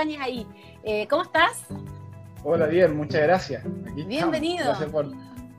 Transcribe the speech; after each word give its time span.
Ibáñez 0.00 0.20
ahí. 0.20 0.46
Eh, 0.82 1.06
¿Cómo 1.08 1.22
estás? 1.22 1.64
Hola, 2.42 2.66
bien, 2.66 2.96
muchas 2.96 3.20
gracias. 3.20 3.62
Bienvenido. 4.06 4.64
Gracias 4.64 4.90
por, 4.90 5.12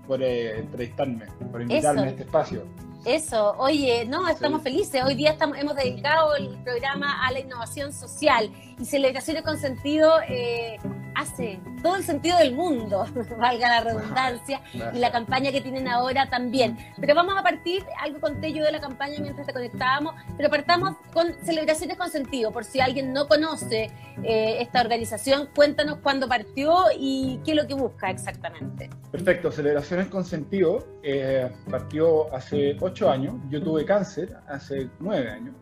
por 0.08 0.24
eh, 0.24 0.60
entrevistarme, 0.60 1.28
por 1.52 1.62
invitarme 1.62 2.02
a 2.02 2.08
este 2.08 2.24
espacio. 2.24 2.64
Eso, 3.06 3.56
oye, 3.60 4.06
no, 4.06 4.28
estamos 4.28 4.64
felices. 4.64 5.04
Hoy 5.04 5.14
día 5.14 5.32
estamos, 5.32 5.60
hemos 5.60 5.76
dedicado 5.76 6.36
el 6.36 6.50
programa 6.64 7.24
a 7.24 7.32
la 7.32 7.40
innovación 7.40 7.94
social 7.94 8.52
y 8.80 8.86
celebraciones 8.86 9.44
con 9.44 9.60
sentido 9.60 10.12
eh, 10.28 10.78
hace 11.22 11.60
todo 11.82 11.96
el 11.96 12.04
sentido 12.04 12.38
del 12.38 12.54
mundo, 12.54 13.06
valga 13.40 13.70
la 13.70 13.82
redundancia, 13.82 14.62
y 14.74 15.00
la 15.00 15.12
campaña 15.12 15.52
que 15.52 15.62
tienen 15.62 15.88
ahora 15.88 16.30
también. 16.30 16.78
Pero 17.00 17.16
vamos 17.16 17.36
a 17.38 17.44
partir, 17.44 17.84
algo 18.00 18.20
conté 18.20 18.54
yo 18.54 18.64
de 18.64 18.72
la 18.72 18.80
campaña 18.80 19.20
mientras 19.20 19.48
te 19.48 19.54
conectábamos, 19.54 20.16
pero 20.38 20.50
partamos 20.50 20.96
con 21.14 21.34
celebraciones 21.44 21.98
con 21.98 22.10
sentido, 22.10 22.52
por 22.52 22.66
si 22.66 22.80
alguien 22.80 23.14
no 23.14 23.28
conoce 23.28 23.92
eh, 24.24 24.58
esta 24.60 24.82
organización, 24.82 25.50
cuéntanos 25.56 26.00
cuándo 26.00 26.28
partió 26.28 26.86
y 26.98 27.40
qué 27.46 27.52
es 27.52 27.58
lo 27.58 27.68
que 27.68 27.74
busca 27.74 28.10
exactamente. 28.10 28.90
Perfecto, 29.12 29.52
celebraciones 29.52 30.08
con 30.08 30.26
sentido 30.26 30.88
eh, 31.04 31.52
partió 31.70 32.34
hace 32.34 32.76
ocho 32.80 33.10
años, 33.10 33.36
yo 33.50 33.62
tuve 33.62 33.86
cáncer 33.86 34.36
hace 34.48 34.90
nueve 35.00 35.30
años 35.30 35.56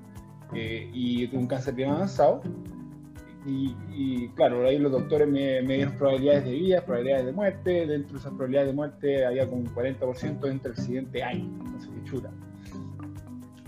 eh, 0.54 0.90
y 0.94 1.28
tuve 1.28 1.40
un 1.40 1.48
cáncer 1.48 1.74
bien 1.74 1.92
avanzado 1.92 2.42
y, 3.46 4.28
claro, 4.30 4.66
ahí 4.68 4.78
los 4.78 4.92
doctores 4.92 5.28
me, 5.28 5.62
dieron 5.62 5.96
probabilidades 5.96 6.46
de 6.46 6.52
vida, 6.52 6.82
probabilidades 6.86 7.26
de 7.26 7.32
muerte. 7.32 7.88
Dentro 7.88 8.14
de 8.14 8.20
esas 8.20 8.32
probabilidades 8.32 8.68
de 8.70 8.74
muerte 8.74 9.26
había 9.26 9.48
como 9.48 9.62
un 9.62 9.74
40% 9.74 10.50
entre 10.50 10.72
el 10.72 10.78
siguiente 10.78 11.24
año. 11.24 11.46
Entonces, 11.66 11.90
qué 11.96 12.04
chuta. 12.04 12.32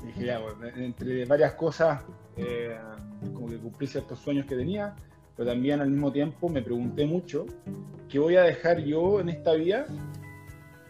dije, 0.05 0.25
ya, 0.25 0.41
entre 0.75 1.25
varias 1.25 1.53
cosas, 1.53 2.03
eh, 2.37 2.75
como 3.33 3.47
que 3.47 3.57
cumplí 3.57 3.87
ciertos 3.87 4.19
sueños 4.19 4.45
que 4.45 4.55
tenía, 4.55 4.93
pero 5.37 5.49
también 5.49 5.79
al 5.79 5.89
mismo 5.89 6.11
tiempo 6.11 6.49
me 6.49 6.61
pregunté 6.61 7.05
mucho 7.05 7.45
qué 8.09 8.19
voy 8.19 8.35
a 8.35 8.43
dejar 8.43 8.79
yo 8.79 9.21
en 9.21 9.29
esta 9.29 9.53
vida 9.53 9.85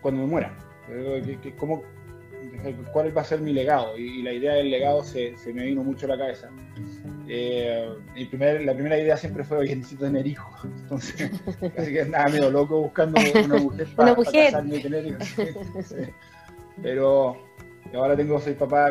cuando 0.01 0.21
me 0.23 0.27
muera. 0.27 0.57
Eh, 0.89 1.53
¿Cómo, 1.57 1.83
¿Cuál 2.91 3.15
va 3.15 3.21
a 3.21 3.25
ser 3.25 3.41
mi 3.41 3.53
legado? 3.53 3.97
Y, 3.97 4.23
la 4.23 4.33
idea 4.33 4.53
del 4.53 4.71
legado 4.71 5.03
se, 5.03 5.37
se 5.37 5.53
me 5.53 5.65
vino 5.65 5.83
mucho 5.83 6.07
a 6.07 6.09
la 6.09 6.17
cabeza. 6.17 6.49
Eh, 7.33 7.89
primer, 8.29 8.65
la 8.65 8.73
primera 8.73 8.99
idea 8.99 9.15
siempre 9.15 9.45
fue, 9.45 9.59
oye, 9.59 9.73
necesito 9.73 10.03
tener 10.03 10.27
hijos. 10.27 10.53
Entonces, 10.81 11.31
así 11.77 11.93
que 11.93 12.03
nada, 12.03 12.27
medio 12.27 12.51
loco 12.51 12.81
buscando 12.81 13.21
una 13.45 13.57
mujer 13.61 13.87
para, 13.95 14.15
casarme 14.15 14.75
y 14.75 14.81
tener 14.81 15.07
hijos. 15.07 15.35
Pero 16.81 17.37
ahora 17.93 18.17
tengo, 18.17 18.37
soy 18.37 18.53
papá, 18.53 18.89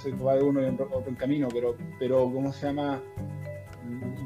soy 0.00 0.12
papá 0.12 0.36
de 0.36 0.42
uno 0.44 0.62
y 0.62 0.66
otro 0.66 1.04
en 1.08 1.16
camino, 1.16 1.48
pero, 1.52 1.76
pero 1.98 2.30
¿cómo 2.32 2.52
se 2.52 2.66
llama? 2.66 3.00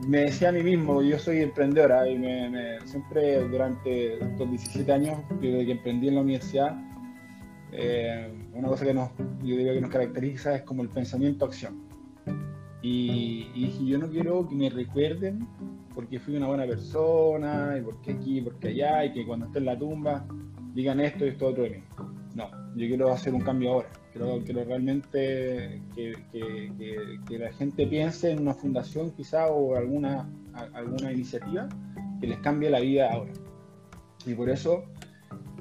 Me 0.09 0.25
decía 0.25 0.51
a 0.51 0.53
mí 0.53 0.63
mismo, 0.63 1.01
yo 1.01 1.19
soy 1.19 1.39
emprendedora 1.41 2.07
y 2.07 2.19
me, 2.19 2.79
siempre 2.85 3.49
durante 3.49 4.23
estos 4.23 4.51
17 4.51 4.93
años, 4.93 5.19
desde 5.41 5.65
que 5.65 5.73
emprendí 5.73 6.09
en 6.09 6.17
la 6.17 6.21
universidad, 6.21 6.77
eh, 7.73 8.31
una 8.53 8.69
cosa 8.69 8.85
que 8.85 8.93
nos, 8.93 9.09
yo 9.43 9.57
digo 9.57 9.73
que 9.73 9.81
nos 9.81 9.91
caracteriza 9.91 10.55
es 10.55 10.63
como 10.65 10.83
el 10.83 10.91
pensamiento-acción. 10.91 11.94
Y, 12.87 13.49
dije, 13.55 13.87
yo 13.87 13.97
no 13.97 14.11
quiero 14.11 14.47
que 14.47 14.55
me 14.55 14.69
recuerden 14.69 15.49
porque 15.95 16.21
fui 16.21 16.37
una 16.37 16.49
buena 16.49 16.67
persona, 16.67 17.79
y 17.79 17.83
porque 17.83 18.13
aquí, 18.13 18.43
porque 18.43 18.69
allá, 18.69 19.07
y 19.07 19.13
que 19.15 19.27
cuando 19.27 19.47
esté 19.47 19.61
en 19.61 19.65
la 19.65 19.79
tumba 19.79 20.27
digan 20.75 21.01
esto 21.01 21.25
y 21.25 21.29
esto 21.29 21.47
otro 21.47 21.63
de 21.63 21.71
mí. 21.71 21.83
No, 22.35 22.51
yo 22.77 22.87
quiero 22.87 23.11
hacer 23.11 23.33
un 23.33 23.41
cambio 23.41 23.73
ahora. 23.73 23.89
Quiero, 24.13 24.39
quiero 24.45 24.65
realmente 24.65 25.81
que, 25.95 26.15
que, 27.27 27.39
la 27.39 27.51
gente 27.55 27.87
piense 27.87 28.33
en 28.33 28.41
una 28.41 28.53
fundación 28.53 29.13
quizá 29.13 29.47
o 29.47 29.77
alguna, 29.77 30.29
alguna 30.75 31.11
iniciativa 31.11 31.67
que 32.21 32.27
les 32.27 32.39
cambie 32.41 32.69
la 32.69 32.81
vida 32.81 33.11
ahora. 33.11 33.33
Y 34.27 34.35
por 34.35 34.51
eso 34.51 34.85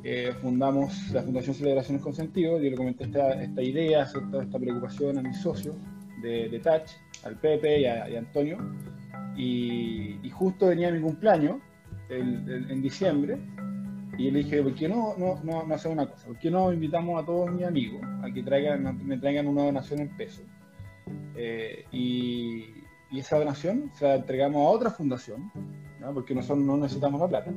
eh, 0.03 0.33
fundamos 0.41 1.09
la 1.11 1.23
Fundación 1.23 1.55
Celebraciones 1.55 2.03
con 2.03 2.13
Sentido. 2.13 2.59
Yo 2.59 2.69
le 2.69 2.75
comenté 2.75 3.05
esta, 3.05 3.41
esta 3.41 3.61
idea, 3.61 4.03
esta, 4.03 4.19
esta 4.43 4.59
preocupación 4.59 5.19
a 5.19 5.21
mis 5.21 5.37
socios 5.37 5.75
de 6.21 6.59
Touch 6.61 6.91
al 7.23 7.35
Pepe 7.37 7.81
y 7.81 7.85
a, 7.85 8.05
Antonio. 8.17 8.57
Y, 9.35 10.29
justo 10.31 10.67
venía 10.67 10.91
mi 10.91 11.01
cumpleaños 11.01 11.57
en 12.09 12.81
diciembre. 12.81 13.37
Y 14.17 14.29
le 14.29 14.39
dije, 14.39 14.61
¿por 14.61 14.75
qué 14.75 14.87
no, 14.87 15.15
no, 15.17 15.39
no, 15.43 15.63
no 15.63 15.75
hacemos 15.75 15.97
una 15.97 16.05
cosa? 16.05 16.27
¿Por 16.27 16.37
qué 16.37 16.51
no 16.51 16.71
invitamos 16.71 17.21
a 17.21 17.25
todos 17.25 17.51
mis 17.51 17.65
amigos 17.65 18.01
a 18.21 18.31
que 18.31 18.43
traigan, 18.43 19.05
me 19.05 19.17
traigan 19.17 19.47
una 19.47 19.63
donación 19.63 20.01
en 20.01 20.09
pesos? 20.09 20.45
Eh, 21.35 21.85
y, 21.91 22.65
esa 23.17 23.37
donación 23.37 23.91
se 23.93 24.05
la 24.05 24.15
entregamos 24.15 24.65
a 24.65 24.69
otra 24.69 24.89
fundación, 24.89 25.51
porque 26.15 26.33
nosotros 26.33 26.65
no 26.65 26.77
necesitamos 26.77 27.21
la 27.21 27.27
plata. 27.27 27.51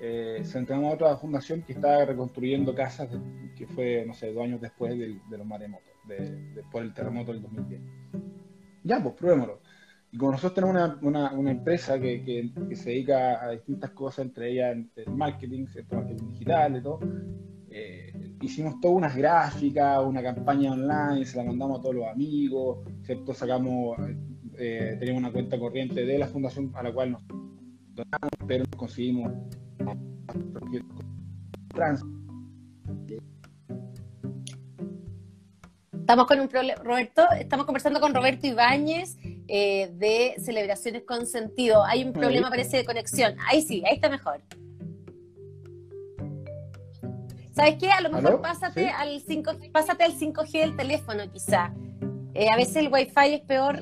Eh, 0.00 0.40
se 0.42 0.58
entregamos 0.58 0.90
a 0.90 0.94
otra 0.94 1.16
fundación 1.16 1.62
que 1.62 1.74
está 1.74 2.04
reconstruyendo 2.04 2.74
casas, 2.74 3.08
que 3.56 3.68
fue, 3.68 4.04
no 4.04 4.14
sé, 4.14 4.32
dos 4.32 4.42
años 4.42 4.60
después 4.60 4.98
de, 4.98 5.16
los 5.30 5.46
maremotos, 5.46 5.92
después 6.08 6.82
del 6.82 6.92
terremoto 6.92 7.32
del 7.32 7.42
2010 7.42 7.80
ya, 8.82 9.02
pues 9.02 9.14
probémoslo. 9.14 9.60
Y 10.12 10.16
como 10.16 10.32
nosotros 10.32 10.54
tenemos 10.54 10.98
una, 11.02 11.32
una, 11.32 11.50
empresa 11.50 11.98
que, 12.00 12.24
que, 12.24 12.76
se 12.76 12.90
dedica 12.90 13.44
a 13.44 13.50
distintas 13.50 13.90
cosas, 13.90 14.26
entre 14.26 14.50
ellas 14.50 14.76
el 14.96 15.12
marketing, 15.12 15.66
el 15.74 15.86
marketing 15.88 16.28
digital 16.32 16.76
y 16.76 16.82
todo, 16.82 17.00
eh, 17.70 18.12
hicimos 18.42 18.80
todas 18.80 18.96
unas 18.96 19.16
gráficas, 19.16 20.04
una 20.04 20.22
campaña 20.22 20.72
online, 20.72 21.24
se 21.24 21.36
la 21.36 21.44
mandamos 21.44 21.78
a 21.78 21.82
todos 21.82 21.94
los 21.94 22.08
amigos, 22.08 22.78
¿cierto? 23.02 23.32
Sacamos, 23.32 23.98
eh, 24.58 24.96
teníamos 24.98 25.22
una 25.22 25.32
cuenta 25.32 25.58
corriente 25.58 26.04
de 26.04 26.18
la 26.18 26.26
fundación 26.26 26.72
a 26.74 26.82
la 26.82 26.92
cual 26.92 27.12
nos 27.12 27.22
donamos, 27.94 28.30
pero 28.48 28.64
nos 28.64 28.76
conseguimos 28.76 29.32
trans 31.72 32.04
Estamos 36.10 36.26
con 36.26 36.40
un 36.40 36.50
Roberto, 36.82 37.22
estamos 37.38 37.66
conversando 37.66 38.00
con 38.00 38.12
Roberto 38.12 38.44
Ibáñez 38.44 39.16
eh, 39.46 39.92
de 39.94 40.34
Celebraciones 40.42 41.04
con 41.04 41.24
Sentido. 41.24 41.84
Hay 41.84 42.02
un 42.02 42.12
problema, 42.12 42.50
parece, 42.50 42.78
de 42.78 42.84
conexión. 42.84 43.36
Ahí 43.46 43.62
sí, 43.62 43.84
ahí 43.86 43.94
está 43.94 44.08
mejor. 44.08 44.40
¿Sabes 47.52 47.76
qué? 47.78 47.92
A 47.92 48.00
lo 48.00 48.10
mejor 48.10 48.40
pásate, 48.42 48.88
al 48.88 49.20
5, 49.20 49.52
pásate 49.70 50.02
al 50.02 50.18
5G 50.18 50.50
del 50.50 50.76
teléfono, 50.76 51.30
quizá. 51.30 51.72
Eh, 52.34 52.48
a 52.52 52.56
veces 52.56 52.74
el 52.74 52.92
Wi-Fi 52.92 53.34
es 53.34 53.42
peor. 53.42 53.80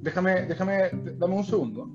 Déjame, 0.00 0.46
déjame, 0.46 0.88
dame 1.18 1.34
un 1.34 1.44
segundo. 1.44 1.90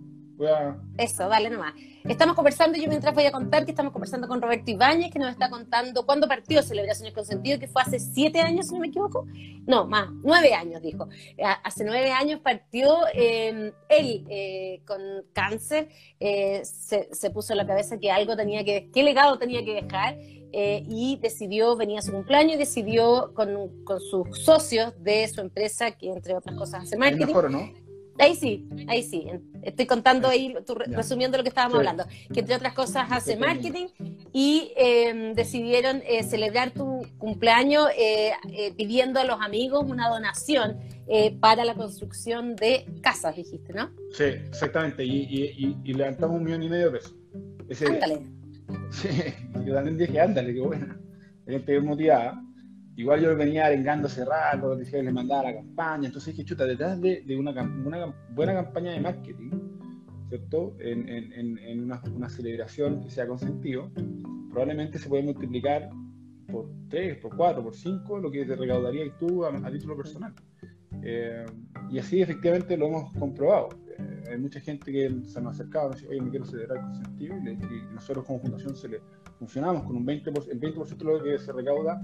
Eso, 0.97 1.27
dale 1.27 1.49
nomás. 1.49 1.73
Estamos 2.03 2.35
conversando, 2.35 2.77
yo 2.77 2.87
mientras 2.87 3.13
voy 3.13 3.25
a 3.25 3.31
contar 3.31 3.63
que 3.63 3.71
estamos 3.71 3.93
conversando 3.93 4.27
con 4.27 4.41
Roberto 4.41 4.71
Ibáñez, 4.71 5.11
que 5.11 5.19
nos 5.19 5.29
está 5.29 5.49
contando 5.49 6.05
cuándo 6.05 6.27
partió 6.27 6.63
Celebraciones 6.63 7.13
con 7.13 7.25
Sentido, 7.25 7.59
que 7.59 7.67
fue 7.67 7.81
hace 7.81 7.99
siete 7.99 8.39
años, 8.39 8.67
si 8.67 8.73
no 8.73 8.79
me 8.79 8.87
equivoco. 8.87 9.27
No, 9.67 9.85
más, 9.85 10.09
nueve 10.23 10.53
años, 10.53 10.81
dijo. 10.81 11.07
Hace 11.63 11.83
nueve 11.83 12.11
años 12.11 12.39
partió 12.39 13.01
em, 13.13 13.71
él 13.89 14.25
eh, 14.29 14.81
con 14.87 14.99
cáncer, 15.33 15.89
eh, 16.19 16.61
se, 16.63 17.29
puso 17.29 17.53
en 17.53 17.57
la 17.57 17.67
cabeza 17.67 17.99
que 17.99 18.11
algo 18.11 18.35
tenía 18.35 18.63
que, 18.63 18.89
qué 18.91 19.03
legado 19.03 19.37
tenía 19.37 19.63
que 19.63 19.73
dejar. 19.73 20.17
Eh, 20.53 20.83
y 20.89 21.17
decidió, 21.21 21.77
venía 21.77 21.99
a 21.99 22.01
su 22.01 22.11
cumpleaños 22.11 22.55
y 22.55 22.57
decidió 22.57 23.31
con, 23.33 23.85
con, 23.85 24.01
sus 24.01 24.37
socios 24.43 24.93
de 25.01 25.25
su 25.29 25.39
empresa, 25.39 25.91
que 25.91 26.09
entre 26.09 26.35
otras 26.35 26.57
cosas 26.57 26.83
hace 26.83 26.97
marketing. 26.97 27.27
Mejor, 27.27 27.49
¿no? 27.49 27.71
Ahí 28.19 28.35
sí, 28.35 28.67
ahí 28.87 29.03
sí. 29.03 29.27
Estoy 29.63 29.85
contando 29.85 30.27
ahí, 30.27 30.53
resumiendo 30.87 31.37
lo 31.37 31.43
que 31.43 31.49
estábamos 31.49 31.77
hablando. 31.77 32.05
Que 32.33 32.41
entre 32.41 32.55
otras 32.55 32.73
cosas 32.73 33.07
hace 33.09 33.35
marketing 33.35 33.87
y 34.33 34.73
em, 34.75 35.33
decidieron 35.33 36.01
eh, 36.05 36.23
celebrar 36.23 36.71
tu 36.71 37.01
cumpleaños 37.17 37.87
eh, 37.97 38.31
eh, 38.51 38.73
pidiendo 38.75 39.19
a 39.19 39.23
los 39.23 39.39
amigos 39.41 39.85
una 39.87 40.09
donación 40.09 40.79
para 41.41 41.65
la 41.65 41.75
construcción 41.75 42.55
de 42.55 42.85
casas, 43.01 43.35
dijiste, 43.35 43.73
¿no? 43.73 43.91
Sí, 44.13 44.23
exactamente. 44.23 45.03
Y, 45.03 45.75
levantamos 45.83 46.37
un 46.37 46.45
millón 46.45 46.63
y 46.63 46.69
medio 46.69 46.91
de 46.91 46.99
pesos. 46.99 47.89
ándale. 47.89 48.21
Sí, 48.91 49.09
yo 49.65 49.73
también 49.73 49.97
dije, 49.97 50.19
ándale, 50.21 50.53
qué 50.53 50.61
buena. 50.61 50.97
La 51.45 51.53
gente 51.53 51.81
motivada. 51.81 52.41
Igual 52.95 53.21
yo 53.21 53.35
venía 53.35 53.65
arengando 53.65 54.07
hace 54.07 54.25
rato, 54.25 54.75
decía 54.75 55.01
les 55.01 55.13
mandaba 55.13 55.43
la 55.43 55.55
campaña, 55.55 56.07
entonces 56.07 56.35
dije, 56.35 56.45
chuta, 56.45 56.65
detrás 56.65 56.99
de, 56.99 57.23
una, 57.37 57.51
una, 57.51 58.13
buena 58.31 58.53
campaña 58.53 58.91
de 58.91 58.99
marketing, 58.99 59.49
¿cierto? 60.29 60.75
En, 60.79 61.07
en, 61.09 61.83
una, 61.83 62.29
celebración 62.29 63.01
que 63.01 63.09
sea 63.09 63.27
con 63.27 63.39
sentido, 63.39 63.91
probablemente 64.49 64.99
se 64.99 65.07
puede 65.07 65.23
multiplicar 65.23 65.89
por 66.51 66.69
3, 66.89 67.17
por 67.17 67.35
4, 67.37 67.63
por 67.63 67.75
5 67.75 68.19
lo 68.19 68.29
que 68.29 68.45
te 68.45 68.55
recaudarías 68.55 69.17
tú 69.17 69.45
a, 69.45 69.71
título 69.71 69.95
personal. 69.95 70.33
Eh, 71.03 71.45
y 71.89 71.97
así 71.97 72.21
efectivamente 72.21 72.75
lo 72.75 72.87
hemos 72.87 73.13
comprobado. 73.13 73.69
Hay 74.29 74.37
mucha 74.37 74.59
gente 74.59 74.91
que 74.91 75.09
se 75.25 75.41
nos 75.41 75.53
ha 75.53 75.55
acercado 75.61 75.91
y 75.91 75.95
dice, 75.95 76.07
oye, 76.07 76.21
me 76.21 76.29
quiero 76.29 76.45
celebrar 76.45 76.81
con 76.81 76.95
sentido, 76.95 77.35
y, 77.37 77.49
y 77.49 77.93
nosotros 77.93 78.25
como 78.25 78.39
fundación 78.39 78.75
se 78.75 78.87
le 78.89 79.01
funcionamos 79.39 79.83
con 79.83 79.95
un 79.95 80.05
20%, 80.05 80.49
el 80.51 80.59
20% 80.59 80.97
de 80.97 81.03
lo 81.05 81.23
que 81.23 81.39
se 81.39 81.51
recauda 81.51 82.01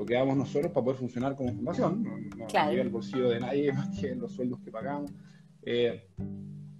lo 0.00 0.06
que 0.06 0.14
damos 0.14 0.34
nosotros 0.34 0.72
para 0.72 0.84
poder 0.84 0.98
funcionar 0.98 1.36
como 1.36 1.52
fundación. 1.52 2.02
No, 2.02 2.46
llega 2.48 2.82
al 2.82 2.88
bolsillo 2.88 3.28
de 3.28 3.40
nadie 3.40 3.70
más 3.74 4.00
que 4.00 4.14
los 4.14 4.32
sueldos 4.32 4.58
que 4.60 4.70
pagamos. 4.70 5.12
Eh, 5.62 6.08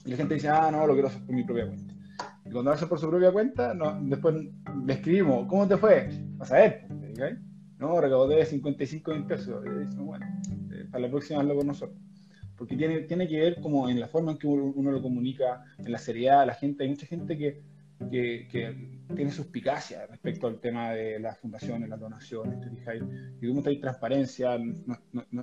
y 0.06 0.10
la 0.10 0.16
gente 0.16 0.34
dice, 0.34 0.48
ah, 0.48 0.70
no, 0.72 0.86
lo 0.86 0.94
quiero 0.94 1.08
hacer 1.08 1.22
por 1.26 1.34
mi 1.34 1.44
propia 1.44 1.66
cuenta. 1.66 1.94
Y 2.46 2.50
cuando 2.50 2.70
lo 2.70 2.72
hacen 2.72 2.88
por 2.88 2.98
su 2.98 3.10
propia 3.10 3.30
cuenta, 3.30 3.74
después 4.00 4.34
le 4.86 4.92
escribimos, 4.92 5.46
¿cómo 5.48 5.68
te 5.68 5.76
fue? 5.76 6.08
Vas 6.38 6.50
a 6.52 6.56
ver, 6.56 6.86
no, 7.78 8.00
recaudé 8.00 8.46
55 8.46 9.10
mil 9.12 9.24
pesos. 9.24 9.62
Y 9.66 9.84
dicen, 9.84 10.06
bueno, 10.06 10.26
eh, 10.72 10.86
para 10.90 11.02
la 11.02 11.10
próxima 11.10 11.40
hazlo 11.40 11.56
con 11.56 11.66
nosotros. 11.66 11.98
Porque 12.60 12.76
tiene, 12.76 13.00
tiene 13.04 13.26
que 13.26 13.40
ver 13.40 13.58
como 13.62 13.88
en 13.88 13.98
la 13.98 14.06
forma 14.06 14.32
en 14.32 14.38
que 14.38 14.46
uno, 14.46 14.92
lo 14.92 15.00
comunica, 15.00 15.64
en 15.78 15.90
la 15.90 15.96
seriedad 15.96 16.42
a 16.42 16.46
la 16.46 16.52
gente. 16.52 16.84
Hay 16.84 16.90
mucha 16.90 17.06
gente 17.06 17.38
que, 17.38 17.62
que, 18.10 18.46
que 18.52 19.14
tiene 19.16 19.30
suspicacia 19.30 20.06
respecto 20.06 20.46
al 20.46 20.60
tema 20.60 20.90
de 20.90 21.18
las 21.20 21.38
fundaciones, 21.38 21.88
las 21.88 21.98
donaciones, 21.98 22.58
y 23.40 23.48
cómo 23.48 23.62
hay 23.64 23.80
transparencia. 23.80 24.58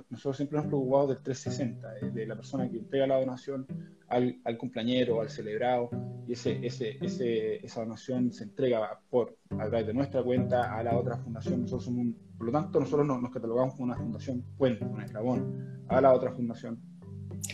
nosotros 0.08 0.36
siempre 0.36 0.58
nos 0.58 0.68
preocupamos 0.68 1.08
del 1.08 1.18
360, 1.24 1.98
eh, 1.98 2.10
de 2.12 2.24
la 2.24 2.36
persona 2.36 2.70
que 2.70 2.78
entrega 2.78 3.08
la 3.08 3.18
donación 3.18 3.66
al, 4.06 4.40
al 4.44 4.56
cumpleañero, 4.56 5.20
al 5.20 5.28
celebrado, 5.28 5.90
y 6.28 6.34
ese, 6.34 6.64
ese, 6.64 6.98
ese, 7.00 7.56
esa 7.66 7.80
donación 7.80 8.32
se 8.32 8.44
entrega 8.44 9.00
por, 9.10 9.36
a 9.50 9.66
través 9.66 9.88
de 9.88 9.92
nuestra 9.92 10.22
cuenta 10.22 10.78
a 10.78 10.84
la 10.84 10.96
otra 10.96 11.16
fundación. 11.16 11.62
Nosotros 11.62 11.86
somos 11.86 12.14
por 12.36 12.46
lo 12.46 12.52
tanto, 12.52 12.78
nosotros 12.78 13.04
nos, 13.04 13.20
nos 13.20 13.32
catalogamos 13.32 13.74
como 13.74 13.86
una 13.86 13.96
fundación 13.96 14.44
puente, 14.56 14.84
un 14.84 15.02
eslabón 15.02 15.82
a 15.88 16.00
la 16.00 16.14
otra 16.14 16.30
fundación 16.30 16.80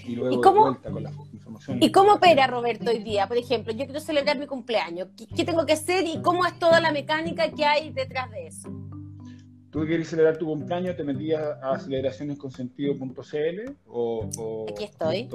y 0.06 0.16
luego 0.16 0.40
cómo, 0.40 0.78
con 0.80 1.02
la 1.02 1.10
información. 1.32 1.78
¿Y 1.82 1.90
cómo 1.92 2.14
opera 2.14 2.46
Roberto 2.46 2.90
hoy 2.90 3.00
día? 3.00 3.26
Por 3.26 3.36
ejemplo, 3.36 3.72
yo 3.72 3.84
quiero 3.84 4.00
celebrar 4.00 4.38
mi 4.38 4.46
cumpleaños. 4.46 5.08
¿Qué, 5.36 5.44
tengo 5.44 5.66
que 5.66 5.72
hacer 5.74 6.06
y 6.06 6.20
cómo 6.22 6.46
es 6.46 6.58
toda 6.58 6.80
la 6.80 6.92
mecánica 6.92 7.50
que 7.50 7.64
hay 7.64 7.92
detrás 7.92 8.30
de 8.30 8.46
eso? 8.46 8.68
Tú 9.70 9.84
quieres 9.86 10.08
celebrar 10.08 10.36
tu 10.36 10.46
cumpleaños, 10.46 10.96
te 10.96 11.02
metías 11.02 11.42
a 11.60 11.78
celebracionesconsentido.cl 11.80 13.72
o, 13.86 14.28
o, 14.38 14.66
Aquí 14.70 14.84
estoy. 14.84 15.28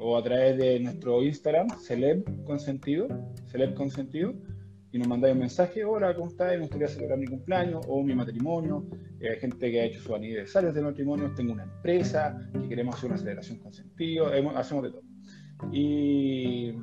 o 0.00 0.16
a 0.16 0.22
través 0.22 0.56
de 0.56 0.80
nuestro 0.80 1.22
Instagram, 1.22 1.68
Celeb 1.78 2.24
Consentido, 2.44 3.08
Celeb 3.50 3.74
Consentido 3.74 4.32
y 4.92 4.98
nos 4.98 5.08
mandáis 5.08 5.34
un 5.34 5.40
mensaje, 5.40 5.84
hola, 5.84 6.14
¿cómo 6.14 6.28
estás? 6.28 6.52
Me 6.52 6.60
gustaría 6.60 6.88
celebrar 6.88 7.18
mi 7.18 7.26
cumpleaños 7.26 7.84
o 7.88 8.02
mi 8.02 8.14
matrimonio. 8.14 8.86
Eh, 9.20 9.30
hay 9.30 9.40
gente 9.40 9.70
que 9.70 9.80
ha 9.80 9.84
hecho 9.84 10.00
sus 10.00 10.12
aniversarios 10.14 10.74
de 10.74 10.82
matrimonio, 10.82 11.32
tengo 11.34 11.52
una 11.52 11.64
empresa, 11.64 12.38
que 12.52 12.68
queremos 12.68 12.94
hacer 12.94 13.10
una 13.10 13.18
celebración 13.18 13.58
con 13.58 13.72
sentido, 13.72 14.28
hacemos 14.56 14.84
de 14.84 14.90
todo. 14.90 15.02
Y, 15.72 16.74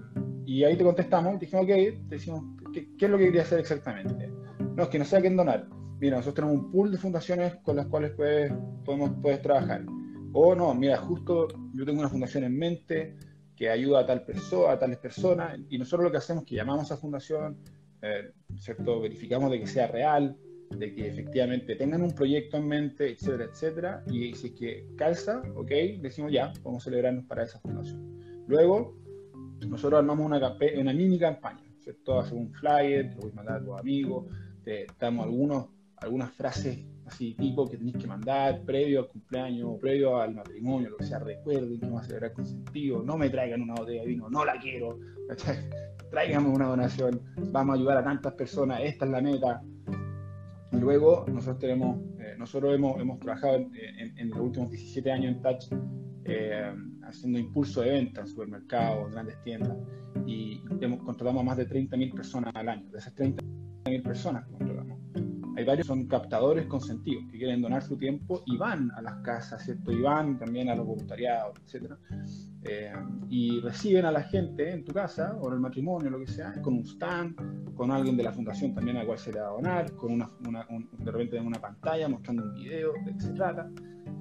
y, 0.45 0.63
ahí 0.63 0.75
te 0.75 0.83
contestamos, 0.83 1.39
dijimos, 1.39 1.65
ok, 1.65 1.69
te 1.69 2.15
decimos, 2.15 2.43
¿qué, 2.73 2.87
es 2.99 3.09
lo 3.09 3.17
que 3.17 3.25
quería 3.25 3.43
hacer 3.43 3.59
exactamente? 3.59 4.31
No, 4.75 4.83
es 4.83 4.89
que 4.89 4.99
no 4.99 5.05
sé 5.05 5.17
a 5.17 5.21
quién 5.21 5.37
donar. 5.37 5.67
Mira, 5.99 6.17
nosotros 6.17 6.35
tenemos 6.35 6.65
un 6.65 6.71
pool 6.71 6.91
de 6.91 6.97
fundaciones 6.97 7.55
con 7.57 7.75
las 7.75 7.85
cuales 7.85 8.11
puedes, 8.11 8.51
podemos, 8.83 9.11
puedes 9.21 9.41
trabajar. 9.41 9.85
O 10.33 10.55
no, 10.55 10.73
mira, 10.73 10.97
justo 10.97 11.47
yo 11.73 11.85
tengo 11.85 11.99
una 11.99 12.09
fundación 12.09 12.43
en 12.43 12.57
mente 12.57 13.15
que 13.55 13.69
ayuda 13.69 13.99
a 14.01 14.05
tal 14.05 14.25
persona, 14.25 14.73
a 14.73 14.79
tales 14.79 14.97
personas, 14.97 15.59
y 15.69 15.77
nosotros 15.77 16.05
lo 16.05 16.11
que 16.11 16.17
hacemos 16.17 16.43
es 16.43 16.49
que 16.49 16.55
llamamos 16.55 16.91
a 16.91 16.97
fundación, 16.97 17.57
eh, 18.03 18.31
¿cierto? 18.57 19.01
Verificamos 19.01 19.49
de 19.49 19.59
que 19.59 19.67
sea 19.67 19.87
real, 19.87 20.37
de 20.69 20.93
que 20.93 21.07
efectivamente 21.07 21.75
tengan 21.75 22.01
un 22.01 22.13
proyecto 22.13 22.57
en 22.57 22.67
mente, 22.67 23.11
etcétera, 23.11 23.45
etcétera, 23.45 24.03
y 24.11 24.33
si 24.33 24.53
que 24.53 24.87
calza, 24.97 25.41
ok, 25.55 25.71
decimos 26.01 26.31
ya, 26.31 26.51
vamos 26.63 26.83
a 26.83 26.85
celebrarnos 26.85 27.25
para 27.25 27.43
esa 27.43 27.59
fundación. 27.59 28.19
Luego, 28.47 28.97
nosotros 29.67 29.99
armamos 29.99 30.25
una, 30.25 30.57
una 30.77 30.93
mini 30.93 31.17
campaña, 31.17 31.63
¿cierto? 31.79 32.19
Hacemos 32.19 32.47
un 32.47 32.53
flyer, 32.53 33.09
te 33.09 33.15
lo 33.15 33.21
voy 33.21 33.31
a 33.31 33.35
mandar 33.35 33.57
a 33.57 33.63
tus 33.63 33.79
amigos, 33.79 34.25
te 34.63 34.85
damos 34.99 35.25
algunos, 35.25 35.67
algunas 35.97 36.31
frases 36.33 36.85
así 37.05 37.33
tipo 37.35 37.69
que 37.69 37.77
tenéis 37.77 37.97
que 37.97 38.07
mandar 38.07 38.61
previo 38.63 39.01
al 39.01 39.07
cumpleaños, 39.07 39.79
previo 39.79 40.19
al 40.19 40.33
matrimonio, 40.33 40.89
lo 40.89 40.97
que 40.97 41.05
sea, 41.05 41.19
recuerden 41.19 41.79
que 41.79 41.85
vamos 41.85 42.01
a 42.01 42.05
celebrar 42.05 42.33
con 42.33 42.45
sentido, 42.45 43.03
no 43.03 43.17
me 43.17 43.29
traigan 43.29 43.61
una 43.61 43.75
botella 43.75 44.01
de 44.01 44.07
vino, 44.07 44.29
no 44.29 44.45
la 44.45 44.59
quiero, 44.59 44.99
tráiganme 46.11 46.49
una 46.49 46.67
donación, 46.67 47.21
vamos 47.51 47.75
a 47.75 47.79
ayudar 47.79 47.97
a 47.97 48.03
tantas 48.03 48.33
personas, 48.33 48.81
esta 48.83 49.05
es 49.05 49.11
la 49.11 49.21
meta. 49.21 49.61
Y 50.71 50.77
luego 50.77 51.25
nosotros 51.27 51.59
tenemos, 51.59 51.99
eh, 52.19 52.35
nosotros 52.37 52.73
hemos, 52.73 52.99
hemos 52.99 53.19
trabajado 53.19 53.57
en, 53.57 54.29
los 54.29 54.39
últimos 54.39 54.71
17 54.71 55.11
años 55.11 55.35
en 55.35 55.41
Touch, 55.41 55.65
eh, 56.25 56.73
haciendo 57.03 57.37
impulso 57.37 57.81
de 57.81 57.91
venta 57.91 58.21
en 58.21 58.27
supermercados, 58.27 59.11
grandes 59.11 59.39
tiendas, 59.43 59.77
y 60.25 60.61
hemos, 60.81 60.99
contratamos 61.03 61.41
a 61.41 61.45
más 61.45 61.57
de 61.57 61.67
30.000 61.67 62.15
personas 62.15 62.51
al 62.55 62.69
año. 62.69 62.89
De 62.89 62.97
esas 62.97 63.15
30.000 63.15 64.03
personas 64.03 64.45
que 64.45 64.51
contratamos, 64.51 64.92
hay 65.55 65.63
varios 65.65 65.87
son 65.87 66.07
captadores 66.07 66.65
consentidos 66.65 67.25
que 67.31 67.37
quieren 67.37 67.61
donar 67.61 67.83
su 67.83 67.97
tiempo 67.97 68.43
y 68.45 68.57
van 68.57 68.91
a 68.91 69.01
las 69.01 69.15
casas, 69.17 69.63
¿cierto? 69.63 69.91
Y 69.91 70.01
van 70.01 70.39
también 70.39 70.69
a 70.69 70.75
los 70.75 70.85
voluntariados, 70.85 71.57
etcétera. 71.65 71.97
Eh, 72.63 72.93
y 73.29 73.59
reciben 73.59 74.05
a 74.05 74.11
la 74.11 74.23
gente 74.23 74.71
en 74.71 74.83
tu 74.83 74.93
casa 74.93 75.37
o 75.39 75.47
en 75.49 75.55
el 75.55 75.59
matrimonio, 75.59 76.09
lo 76.09 76.19
que 76.19 76.27
sea, 76.27 76.53
con 76.61 76.75
un 76.75 76.85
stand, 76.85 77.75
con 77.75 77.91
alguien 77.91 78.17
de 78.17 78.23
la 78.23 78.31
fundación 78.31 78.73
también 78.73 78.97
al 78.97 79.05
cual 79.05 79.19
se 79.19 79.33
le 79.33 79.41
va 79.41 79.47
a 79.47 79.51
donar, 79.51 79.91
con 79.95 80.11
una, 80.13 80.29
una 80.47 80.65
de 80.69 81.11
repente 81.11 81.37
en 81.37 81.45
una 81.45 81.59
pantalla 81.59 82.07
mostrando 82.07 82.43
un 82.43 82.53
video 82.55 82.93
de 83.05 83.13
qué 83.13 83.21
se 83.21 83.33
trata, 83.33 83.69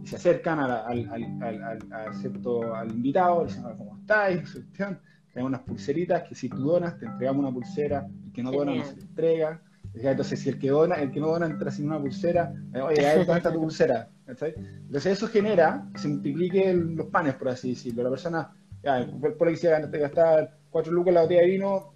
y 0.03 0.07
se 0.07 0.17
acercan 0.17 0.59
al, 0.59 0.71
al, 0.71 1.09
al, 1.43 1.63
al, 1.63 2.75
al 2.75 2.91
invitado, 2.91 3.45
le 3.45 3.49
dicen, 3.49 3.63
¿cómo 3.77 3.97
estáis? 3.99 4.61
Tenemos 4.77 5.49
unas 5.49 5.61
pulseritas 5.63 6.29
que 6.29 6.35
si 6.35 6.49
tú 6.49 6.59
donas, 6.59 6.99
te 6.99 7.07
entregamos 7.07 7.45
una 7.45 7.53
pulsera, 7.53 8.07
el 8.27 8.33
que 8.33 8.43
no 8.43 8.51
dona 8.51 8.75
no 8.75 8.85
se 8.85 8.97
le 8.97 9.03
entrega. 9.03 9.63
Entonces, 9.95 10.41
si 10.41 10.49
el 10.49 10.59
que 10.59 10.71
dona, 10.71 10.97
el 10.97 11.11
que 11.11 11.21
no 11.21 11.29
dona 11.29 11.47
entra 11.47 11.71
sin 11.71 11.87
una 11.87 12.01
pulsera, 12.01 12.53
eh, 12.75 12.81
oye, 12.81 13.03
¿dónde 13.17 13.37
está 13.37 13.53
tu 13.53 13.61
pulsera? 13.61 14.09
Entonces, 14.27 15.07
eso 15.07 15.29
genera 15.29 15.87
que 15.93 16.01
se 16.01 16.09
multipliquen 16.09 16.97
los 16.97 17.09
panes, 17.09 17.35
por 17.35 17.51
así 17.51 17.71
decirlo. 17.71 18.03
La 18.03 18.11
persona, 18.11 18.51
ya, 18.83 19.07
por 19.39 19.49
ahí 19.49 19.57
te 19.57 19.99
gastar 19.99 20.57
4 20.71 20.93
lucas 20.93 21.15
la 21.15 21.23
botella 21.23 21.43
de 21.43 21.47
vino, 21.47 21.95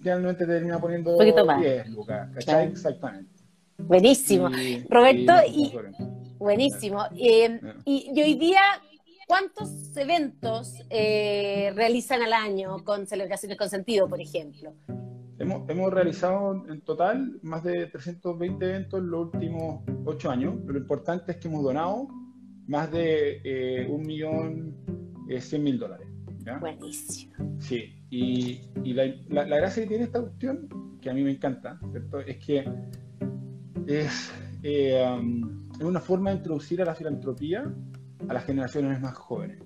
generalmente 0.00 0.46
termina 0.46 0.80
poniendo 0.80 1.18
10 1.18 1.88
lucas, 1.90 2.30
¿cachai? 2.34 2.68
Exactamente. 2.68 3.30
Buenísimo. 3.78 4.48
Roberto, 4.88 5.32
y, 5.48 5.72
buenísimo. 6.38 7.04
Eh, 7.16 7.60
y, 7.84 8.20
hoy 8.20 8.34
día, 8.34 8.60
¿cuántos 9.26 9.96
eventos 9.96 10.74
eh, 10.90 11.72
realizan 11.74 12.22
al 12.22 12.32
año 12.32 12.84
con 12.84 13.06
celebraciones 13.06 13.58
con 13.58 13.68
sentido, 13.68 14.08
por 14.08 14.20
ejemplo? 14.20 14.74
Hemos, 15.38 15.68
hemos, 15.68 15.92
realizado 15.92 16.64
en 16.68 16.80
total 16.80 17.38
más 17.42 17.62
de 17.62 17.86
320 17.86 18.64
eventos 18.64 19.00
en 19.00 19.10
los 19.10 19.32
últimos 19.32 19.84
8 20.04 20.30
años. 20.30 20.54
Lo 20.66 20.78
importante 20.78 21.32
es 21.32 21.38
que 21.38 21.48
hemos 21.48 21.62
donado 21.62 22.08
más 22.66 22.90
de 22.90 23.40
eh, 23.44 23.86
un 23.88 24.02
millón 24.02 24.76
eh, 25.28 25.40
cien 25.40 25.62
mil 25.62 25.78
dólares. 25.78 26.08
Buenísimo. 26.60 27.34
Sí, 27.60 27.94
y, 28.10 28.60
y 28.82 28.94
la, 28.94 29.06
la, 29.28 29.44
gracia 29.44 29.82
que 29.82 29.88
tiene 29.88 30.04
esta 30.04 30.20
cuestión, 30.20 30.98
que 31.00 31.10
a 31.10 31.14
mí 31.14 31.22
me 31.22 31.32
encanta, 31.32 31.78
¿cierto? 31.90 32.20
es 32.20 32.38
que 32.38 32.64
es, 33.86 34.32
eh, 34.62 35.04
um, 35.18 35.68
es 35.72 35.82
una 35.82 36.00
forma 36.00 36.30
de 36.30 36.36
introducir 36.36 36.80
a 36.82 36.84
la 36.84 36.94
filantropía 36.94 37.70
a 38.28 38.34
las 38.34 38.44
generaciones 38.44 39.00
más 39.00 39.14
jóvenes. 39.14 39.62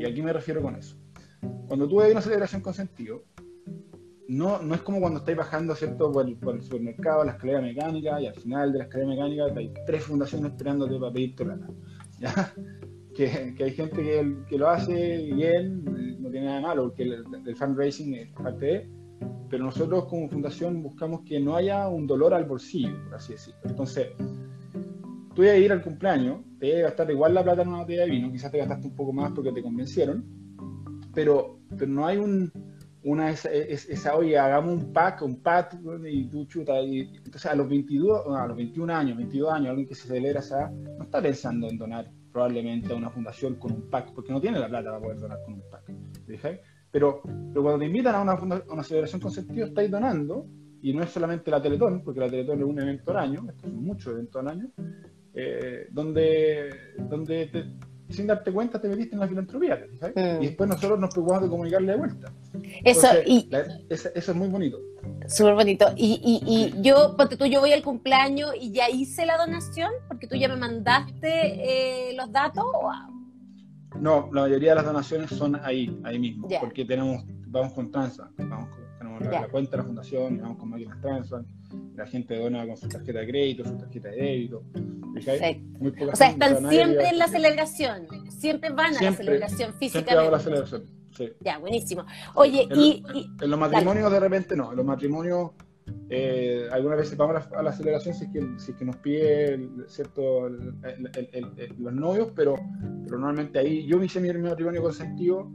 Y 0.00 0.04
aquí 0.04 0.20
me 0.20 0.32
refiero 0.32 0.62
con 0.62 0.76
eso. 0.76 0.96
Cuando 1.68 1.88
tú 1.88 1.98
ves 1.98 2.10
una 2.10 2.20
celebración 2.20 2.60
con 2.60 2.74
sentido, 2.74 3.24
no, 4.28 4.60
no 4.60 4.74
es 4.74 4.82
como 4.82 5.00
cuando 5.00 5.20
estáis 5.20 5.36
bajando 5.36 5.74
¿cierto? 5.74 6.10
Por, 6.10 6.26
el, 6.26 6.36
por 6.36 6.56
el 6.56 6.62
supermercado, 6.62 7.24
la 7.24 7.32
escalera 7.32 7.60
mecánica, 7.60 8.20
y 8.20 8.26
al 8.26 8.34
final 8.34 8.72
de 8.72 8.78
la 8.78 8.84
escalera 8.84 9.10
mecánica 9.10 9.44
hay 9.56 9.72
tres 9.86 10.04
fundaciones 10.04 10.52
esperándote 10.52 10.98
para 10.98 11.12
pedirte 11.12 11.44
plata. 11.44 11.66
Que, 13.16 13.54
hay 13.58 13.70
gente 13.70 13.96
que, 13.96 14.36
que, 14.46 14.58
lo 14.58 14.68
hace 14.68 15.32
bien, 15.32 15.82
no 16.20 16.28
tiene 16.28 16.44
nada 16.44 16.56
de 16.56 16.62
malo, 16.66 16.82
porque 16.88 17.04
el, 17.04 17.56
fundraising 17.56 18.12
es 18.12 18.30
parte 18.32 18.66
de, 18.66 18.90
pero 19.48 19.64
nosotros 19.64 20.04
como 20.04 20.28
fundación 20.28 20.82
buscamos 20.82 21.22
que 21.22 21.40
no 21.40 21.56
haya 21.56 21.88
un 21.88 22.06
dolor 22.06 22.34
al 22.34 22.44
bolsillo, 22.44 22.94
por 23.04 23.14
así 23.14 23.32
decirlo. 23.32 23.58
Entonces, 23.64 24.08
tú 25.34 25.42
ibas 25.42 25.54
a 25.54 25.56
ir 25.56 25.72
al 25.72 25.82
cumpleaños, 25.82 26.40
te 26.58 26.66
ibas 26.66 26.80
a 26.80 26.82
gastar 26.88 27.10
igual 27.10 27.32
la 27.32 27.42
plata 27.42 27.62
en 27.62 27.68
una 27.68 27.78
botella 27.78 28.02
de 28.02 28.10
vino, 28.10 28.30
quizás 28.30 28.52
te 28.52 28.58
gastaste 28.58 28.86
un 28.86 28.94
poco 28.94 29.14
más 29.14 29.32
porque 29.32 29.50
te 29.50 29.62
convencieron, 29.62 30.22
pero, 31.14 31.58
pero 31.70 31.90
no 31.90 32.06
hay 32.06 32.18
un 32.18 32.52
una 33.06 33.30
es, 33.30 33.44
esa, 33.46 34.16
oye, 34.16 34.36
hagamos 34.36 34.82
un 34.82 34.92
pack, 34.92 35.22
un 35.22 35.40
pack, 35.40 35.78
y 36.08 36.24
tú 36.28 36.44
chuta. 36.46 36.80
Y, 36.80 37.00
entonces 37.24 37.46
a 37.46 37.54
los 37.54 37.68
22, 37.68 38.26
a 38.36 38.46
los 38.48 38.56
21 38.56 38.92
años, 38.92 39.16
22 39.16 39.52
años, 39.52 39.68
alguien 39.70 39.86
que 39.86 39.94
se 39.94 40.08
celebra 40.08 40.40
esa, 40.40 40.68
no 40.70 41.04
está 41.04 41.22
pensando 41.22 41.68
en 41.68 41.78
donar 41.78 42.10
probablemente 42.32 42.92
a 42.92 42.96
una 42.96 43.08
fundación 43.08 43.54
con 43.54 43.72
un 43.72 43.88
pack, 43.88 44.12
porque 44.12 44.32
no 44.32 44.40
tiene 44.40 44.58
la 44.58 44.68
plata 44.68 44.90
para 44.90 45.00
poder 45.00 45.20
donar 45.20 45.38
con 45.44 45.54
un 45.54 45.62
pack. 45.70 45.92
Pero, 46.90 47.22
pero 47.22 47.62
cuando 47.62 47.78
te 47.78 47.86
invitan 47.86 48.14
a 48.16 48.22
una, 48.22 48.62
una 48.68 48.82
celebración 48.82 49.20
con 49.20 49.30
sentido, 49.30 49.66
estáis 49.66 49.90
donando, 49.90 50.48
y 50.82 50.92
no 50.92 51.04
es 51.04 51.10
solamente 51.10 51.50
la 51.50 51.62
Teletón, 51.62 52.02
porque 52.02 52.20
la 52.20 52.28
Teletón 52.28 52.58
es 52.58 52.64
un 52.64 52.80
evento 52.80 53.12
al 53.12 53.18
año, 53.18 53.44
estos 53.48 53.70
son 53.70 53.84
muchos 53.84 54.14
eventos 54.14 54.40
al 54.40 54.48
año, 54.48 54.70
eh, 55.32 55.86
donde, 55.92 56.70
donde 57.08 57.46
te, 57.46 57.64
sin 58.08 58.26
darte 58.26 58.52
cuenta 58.52 58.80
te 58.80 58.88
metiste 58.88 59.14
en 59.14 59.20
la 59.20 59.28
filantropía, 59.28 59.76
mm. 59.76 60.42
Y 60.42 60.46
después 60.46 60.68
nosotros 60.68 60.98
nos 60.98 61.10
preocupamos 61.10 61.44
de 61.44 61.48
comunicarle 61.48 61.92
de 61.92 61.98
vuelta. 61.98 62.32
Eso, 62.84 63.08
y, 63.26 63.48
eso, 63.88 64.10
es 64.14 64.34
muy 64.34 64.48
bonito. 64.48 64.78
Súper 65.26 65.54
bonito. 65.54 65.86
Y, 65.96 66.20
y, 66.22 66.74
y, 66.78 66.82
yo, 66.82 67.14
porque 67.16 67.36
tú, 67.36 67.46
yo 67.46 67.60
voy 67.60 67.72
al 67.72 67.82
cumpleaños 67.82 68.52
y 68.60 68.70
ya 68.72 68.88
hice 68.88 69.26
la 69.26 69.36
donación, 69.36 69.90
porque 70.08 70.26
tú 70.26 70.36
ya 70.36 70.48
me 70.48 70.56
mandaste 70.56 72.10
eh, 72.10 72.14
los 72.16 72.30
datos. 72.30 72.64
No, 74.00 74.28
la 74.32 74.42
mayoría 74.42 74.70
de 74.70 74.76
las 74.76 74.84
donaciones 74.84 75.30
son 75.30 75.56
ahí, 75.64 75.98
ahí 76.04 76.18
mismo, 76.18 76.48
porque 76.60 76.84
tenemos, 76.84 77.24
vamos 77.46 77.72
con 77.72 77.90
Transbank, 77.90 78.36
vamos 78.36 78.68
tenemos 78.98 79.22
la, 79.22 79.48
cuenta 79.48 79.72
de 79.72 79.76
la 79.78 79.84
fundación, 79.84 80.36
y 80.36 80.38
vamos 80.38 80.58
con 80.58 80.70
máquinas 80.70 81.00
Transbank, 81.00 81.46
la 81.94 82.06
gente 82.06 82.36
dona 82.36 82.66
con 82.66 82.76
su 82.76 82.88
tarjeta 82.88 83.20
de 83.20 83.26
crédito, 83.26 83.64
su 83.64 83.76
tarjeta 83.76 84.08
de 84.10 84.16
débito. 84.16 84.62
o 85.14 86.16
sea, 86.16 86.30
están 86.30 86.68
siempre 86.68 87.08
en 87.08 87.18
la 87.18 87.28
celebración, 87.28 88.06
siempre 88.28 88.70
van 88.70 88.96
a 88.96 89.02
la 89.02 89.12
celebración 89.12 89.72
físicamente. 89.74 90.10
Siempre 90.10 90.26
a 90.26 90.30
la 90.30 90.38
celebración, 90.38 90.84
sí. 91.16 91.32
Ya, 91.40 91.58
buenísimo. 91.58 92.04
Oye, 92.34 92.68
y, 92.74 93.02
En 93.40 93.50
los 93.50 93.58
matrimonios 93.58 94.10
de 94.12 94.20
repente 94.20 94.56
no, 94.56 94.70
en 94.70 94.76
los 94.76 94.86
matrimonios 94.86 95.50
eh, 96.10 96.68
algunas 96.72 96.98
veces 96.98 97.16
vamos 97.16 97.46
a 97.52 97.62
la, 97.62 97.72
celebración 97.72 98.14
si 98.14 98.24
es 98.24 98.30
que, 98.30 98.40
si 98.58 98.72
es 98.72 98.76
que 98.76 98.84
nos 98.84 98.96
pide 98.96 99.68
cierto, 99.86 100.48
los 100.48 101.92
novios, 101.92 102.32
pero, 102.34 102.56
pero 103.04 103.18
normalmente 103.18 103.58
ahí 103.58 103.86
yo 103.86 103.98
me 103.98 104.06
hice 104.06 104.20
mi, 104.20 104.32
matrimonio 104.32 104.82
consentido 104.82 105.50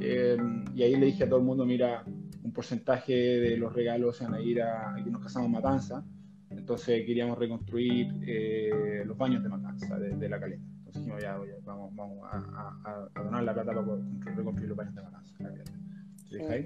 eh, 0.00 0.36
y 0.74 0.82
ahí 0.82 0.96
le 0.96 1.06
dije 1.06 1.24
a 1.24 1.28
todo 1.28 1.40
el 1.40 1.44
mundo, 1.44 1.64
mira, 1.64 2.04
un 2.42 2.52
porcentaje 2.52 3.12
de 3.12 3.56
los 3.56 3.72
regalos 3.72 4.20
van 4.20 4.34
a 4.34 4.40
ir 4.40 4.62
a 4.62 4.94
que 5.02 5.10
nos 5.10 5.22
casamos 5.22 5.50
Matanza, 5.50 6.04
entonces 6.50 7.04
queríamos 7.06 7.38
reconstruir 7.38 8.08
eh, 8.26 9.02
los 9.06 9.16
baños 9.16 9.42
de 9.42 9.48
Matanza, 9.48 9.98
de, 9.98 10.28
la 10.28 10.38
caleta. 10.38 10.62
Entonces 10.78 11.02
dijimos, 11.02 11.22
ya, 11.22 11.38
vamos, 11.64 11.94
vamos 11.94 12.28
a, 12.30 13.08
donar 13.22 13.44
la 13.44 13.54
plata 13.54 13.72
para 13.72 14.36
reconstruir 14.36 14.68
los 14.68 14.76
baños 14.76 14.94
de 14.94 15.02
Matanza. 15.02 15.34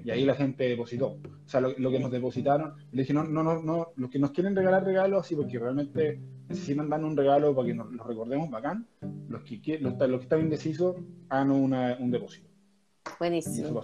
Y 0.03 0.11
ahí 0.11 0.25
la 0.25 0.35
gente 0.35 0.63
depositó. 0.63 1.07
O 1.07 1.49
sea, 1.49 1.61
lo, 1.61 1.91
que 1.91 1.99
nos 1.99 2.11
depositaron, 2.11 2.73
le 2.91 3.01
dije, 3.01 3.13
no, 3.13 3.23
no, 3.23 3.43
no, 3.43 3.61
no, 3.61 3.87
los 3.95 4.09
que 4.09 4.19
nos 4.19 4.31
quieren 4.31 4.55
regalar 4.55 4.83
regalos, 4.83 5.27
sí, 5.27 5.35
porque 5.35 5.59
realmente 5.59 6.19
necesitan 6.47 6.89
dar 6.89 7.03
un 7.03 7.17
regalo 7.17 7.55
para 7.55 7.67
que 7.67 7.73
nos 7.73 7.91
lo 7.91 8.03
recordemos, 8.03 8.49
bacán. 8.49 8.87
Los 9.29 9.43
que, 9.43 9.79
los, 9.79 9.97
los 9.97 10.19
que 10.19 10.23
están 10.23 10.41
indecisos, 10.41 10.95
hagan 11.29 11.51
un 11.51 12.11
depósito. 12.11 12.49
Buenísimo. 13.19 13.81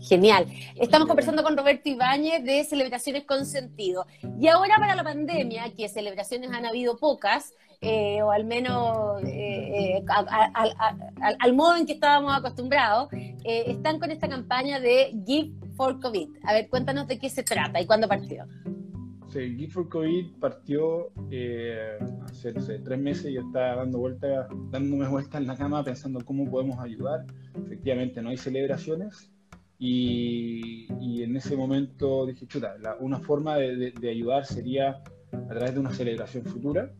Genial. 0.00 0.46
Estamos 0.76 1.06
conversando 1.06 1.42
con 1.42 1.56
Roberto 1.56 1.88
Ibáñez 1.88 2.44
de 2.44 2.64
celebraciones 2.64 3.24
con 3.24 3.46
sentido. 3.46 4.06
Y 4.38 4.48
ahora 4.48 4.76
para 4.78 4.94
la 4.94 5.04
pandemia, 5.04 5.72
que 5.74 5.88
celebraciones 5.88 6.50
han 6.52 6.66
habido 6.66 6.96
pocas, 6.96 7.52
eh, 7.80 8.22
o 8.22 8.30
al 8.30 8.44
menos 8.44 9.22
eh, 9.24 9.98
eh, 9.98 10.04
al, 11.40 11.52
modo 11.54 11.76
en 11.76 11.86
que 11.86 11.92
estábamos 11.92 12.34
acostumbrados, 12.34 13.08
están 13.44 14.00
con 14.00 14.10
esta 14.10 14.28
campaña 14.28 14.80
de 14.80 15.14
Give 15.26 15.52
for 15.76 16.00
COVID. 16.00 16.28
A 16.44 16.54
ver, 16.54 16.68
cuéntanos 16.68 17.06
de 17.06 17.18
qué 17.18 17.28
se 17.28 17.42
trata 17.42 17.80
y 17.80 17.86
cuándo 17.86 18.08
partió. 18.08 18.44
Sí, 19.28 19.56
Give 19.56 19.70
for 19.70 19.88
COVID 19.88 20.38
partió 20.40 21.10
hace, 22.24 22.52
tres 22.52 22.98
meses 22.98 23.26
y 23.26 23.36
está 23.36 23.76
dando 23.76 23.98
vuelta, 23.98 24.48
dándome 24.70 25.06
vueltas 25.08 25.40
en 25.40 25.46
la 25.46 25.56
cama 25.56 25.84
pensando 25.84 26.24
cómo 26.24 26.50
podemos 26.50 26.78
ayudar. 26.80 27.26
Efectivamente, 27.66 28.22
no 28.22 28.30
hay 28.30 28.38
celebraciones, 28.38 29.30
y, 29.78 31.22
en 31.22 31.36
ese 31.36 31.56
momento 31.56 32.26
dije, 32.26 32.46
chuta, 32.46 32.76
una 33.00 33.18
forma 33.18 33.56
de, 33.56 33.92
ayudar 34.08 34.46
sería 34.46 35.02
a 35.32 35.48
través 35.48 35.74
de 35.74 35.80
una 35.80 35.92
celebración 35.92 36.44
futura 36.44 36.90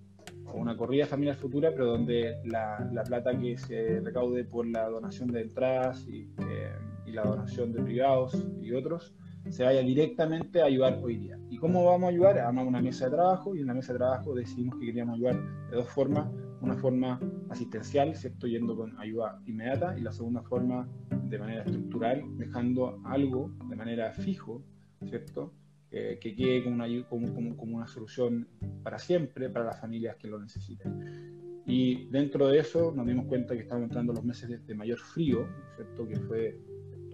o 0.47 0.59
una 0.59 0.76
corrida 0.76 1.06
familiar 1.06 1.37
futura, 1.37 1.71
pero 1.71 1.87
donde 1.87 2.37
la, 2.45 3.02
plata 3.06 3.38
que 3.38 3.56
se 3.56 4.00
recaude 4.00 4.45
por 4.45 4.66
la 4.66 4.88
donación 4.88 5.33
de 5.33 5.42
entradas 5.42 6.06
y, 6.06 6.30
eh, 6.38 6.73
y, 7.06 7.12
la 7.12 7.25
donación 7.25 7.73
de 7.73 7.83
privados 7.83 8.37
y 8.61 8.73
otros 8.73 9.14
se 9.49 9.62
vaya 9.62 9.80
directamente 9.80 10.61
a 10.61 10.66
ayudar 10.66 10.99
hoy 11.02 11.16
día. 11.16 11.38
¿Y 11.49 11.56
cómo 11.59 11.85
vamos 11.85 12.09
a 12.09 12.11
ayudar? 12.11 12.38
Armamos 12.38 12.68
una 12.68 12.83
mesa 12.83 13.06
de 13.06 13.12
trabajo 13.12 13.54
y 13.54 13.61
en 13.61 13.68
la 13.68 13.75
mesa 13.75 13.92
de 13.92 14.00
trabajo 14.00 14.35
decidimos 14.35 14.78
que 14.78 14.87
queríamos 14.87 15.14
ayudar 15.14 15.40
de 15.71 15.76
dos 15.76 15.88
formas 15.88 16.26
una 16.61 16.75
forma 16.77 17.21
asistencial, 17.51 18.15
¿cierto? 18.15 18.47
Yendo 18.47 18.77
con 18.77 18.99
ayuda 18.99 19.41
inmediata, 19.47 19.97
y 19.99 20.03
la 20.03 20.13
segunda 20.13 20.43
forma 20.43 20.89
de 21.11 21.39
manera 21.39 21.63
estructural, 21.63 22.23
dejando 22.37 23.01
algo 23.05 23.51
de 23.69 23.77
manera 23.77 24.13
fijo, 24.13 24.63
¿cierto? 25.09 25.53
que 25.91 26.35
quede 26.37 26.63
como 26.63 26.77
una, 26.77 26.87
como, 27.09 27.57
como, 27.57 27.77
una 27.77 27.87
solución 27.87 28.47
para 28.83 28.99
siempre 28.99 29.49
para 29.49 29.65
las 29.65 29.81
familias 29.81 30.17
que 30.17 30.29
lo 30.29 30.39
necesiten. 30.39 31.63
Y 31.67 32.07
dentro 32.11 32.49
de 32.49 32.59
eso 32.59 32.93
nos 32.95 33.07
dimos 33.07 33.27
cuenta 33.27 33.55
que 33.55 33.63
estaban 33.63 33.85
entrando 33.85 34.13
los 34.13 34.25
meses 34.25 34.67
de, 34.67 34.75
mayor 34.75 34.99
frío, 34.99 35.49
¿cierto? 35.75 36.07
Que 36.07 36.17
fue 36.21 36.61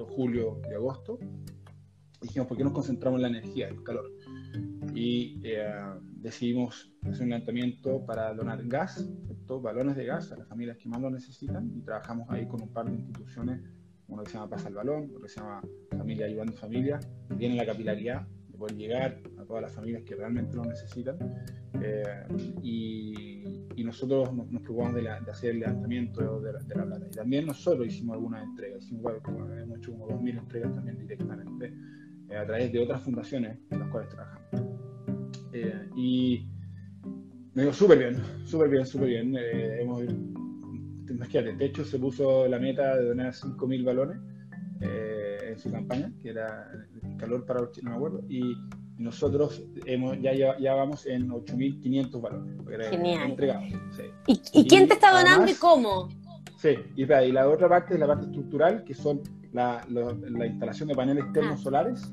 julio 0.05 0.61
y 0.69 0.75
agosto. 0.75 1.19
Y 2.21 2.27
dijimos, 2.27 2.49
¿por 2.49 2.57
qué 2.57 2.65
nos 2.65 2.73
concentramos 2.73 3.19
en 3.19 3.23
la 3.23 3.39
energía, 3.39 3.69
en 3.69 3.77
el 3.77 3.83
calor? 3.83 4.13
Y 4.95 5.41
eh, 5.45 5.73
decidimos 6.23 6.93
hacer 7.03 7.25
un 7.25 7.31
lanzamiento 7.31 8.05
para 8.07 8.33
donar 8.33 8.65
gas, 8.67 9.09
balones 9.61 9.97
de 9.97 10.07
gas 10.07 10.33
a 10.33 10.37
las 10.37 10.49
familias 10.49 10.79
que 10.79 10.89
más 10.89 11.01
lo 11.01 11.11
necesitan 11.11 11.71
y 11.77 11.83
trabajamos 11.83 12.31
ahí 12.31 12.47
con 12.47 12.63
un 12.63 12.73
par 12.73 12.87
de 12.87 12.95
instituciones, 12.95 13.61
uno 14.09 14.23
que 14.23 14.31
se 14.31 14.39
llama 14.39 14.51
Pasa 14.51 14.69
el 14.69 14.75
Balón, 14.75 15.05
otro 15.11 15.21
que 15.21 15.29
se 15.29 15.41
llama 15.41 15.63
Familia 15.91 16.27
Ayudando 16.27 16.53
Familia, 16.55 17.01
que 17.29 17.35
tienen 17.35 17.59
la 17.59 17.67
capilaridad 17.67 18.27
de 18.49 18.59
poder 18.59 18.77
llegar 18.77 19.19
a 19.39 19.45
todas 19.45 19.63
las 19.63 19.73
familias 19.73 20.03
que 20.05 20.15
realmente 20.15 20.57
lo 20.57 20.65
necesitan. 20.65 21.17
Eh, 21.83 22.25
y, 22.63 23.29
nosotros 23.83 24.33
nos, 24.33 24.47
preocupamos 24.63 24.95
de, 24.95 25.09
hacer 25.09 25.51
el 25.51 25.61
levantamiento 25.61 26.41
de, 26.41 26.53
la 26.53 26.59
plata. 26.87 27.07
Y 27.11 27.15
también 27.15 27.47
nosotros 27.47 27.87
hicimos 27.87 28.15
algunas 28.15 28.43
entregas, 28.43 28.85
hicimos, 28.85 29.13
hemos 29.27 29.79
hecho 29.79 29.93
como 29.93 30.09
2.000 30.09 30.39
entregas 30.39 30.73
también 30.73 30.99
directamente 30.99 31.75
eh, 32.31 32.37
a 32.37 32.47
través 32.47 32.73
de 32.73 32.79
otras 32.79 33.03
fundaciones 33.03 33.59
en 33.71 33.81
las 33.81 33.89
cuales 33.91 34.09
trabajamos. 34.09 34.72
Eh, 35.53 35.89
y 35.97 36.47
me 37.55 37.63
dio 37.63 37.73
súper 37.73 37.99
bien, 37.99 38.23
súper 38.45 38.71
bien, 38.71 38.87
súper 38.87 39.09
bien. 39.09 39.37
Eh, 39.37 39.83
hemos, 39.83 40.03
imagínate, 41.09 41.55
de 41.55 41.65
hecho 41.65 41.85
se 41.85 41.99
puso 41.99 42.49
la 42.49 42.59
meta 42.59 42.97
de 42.97 43.09
donar 43.09 43.33
5.000 43.33 43.85
balones 43.85 44.19
eh, 44.81 45.39
en 45.51 45.59
su 45.59 45.71
campaña, 45.71 46.11
que 46.23 46.31
era 46.31 46.71
el 47.03 47.17
calor 47.17 47.45
para 47.45 47.61
los 47.61 47.73
chinos, 47.73 47.93
no 47.93 48.01
me 48.01 48.07
acuerdo, 48.07 48.27
y 48.29 48.57
nosotros 48.97 49.63
hemos, 49.87 50.21
ya, 50.21 50.33
ya, 50.59 50.75
vamos 50.75 51.07
en 51.07 51.29
8.500 51.29 52.21
balones. 52.21 52.91
Genial. 52.91 53.31
Entregados, 53.31 53.69
¿Y, 54.27 54.67
quién 54.67 54.89
te 54.89 54.95
está 54.95 55.13
donando 55.13 55.51
y 55.51 55.55
cómo? 55.55 56.09
Sí, 56.57 56.77
y, 56.97 57.03
y, 57.03 57.33
la 57.33 57.49
otra 57.49 57.69
parte 57.69 57.95
es 57.95 58.01
la 58.01 58.07
parte 58.07 58.27
estructural, 58.27 58.85
que 58.85 58.95
son 58.95 59.21
la, 59.53 59.85
la 59.91 60.47
instalación 60.47 60.89
de 60.89 60.95
paneles 60.95 61.25
termosolares 61.33 62.13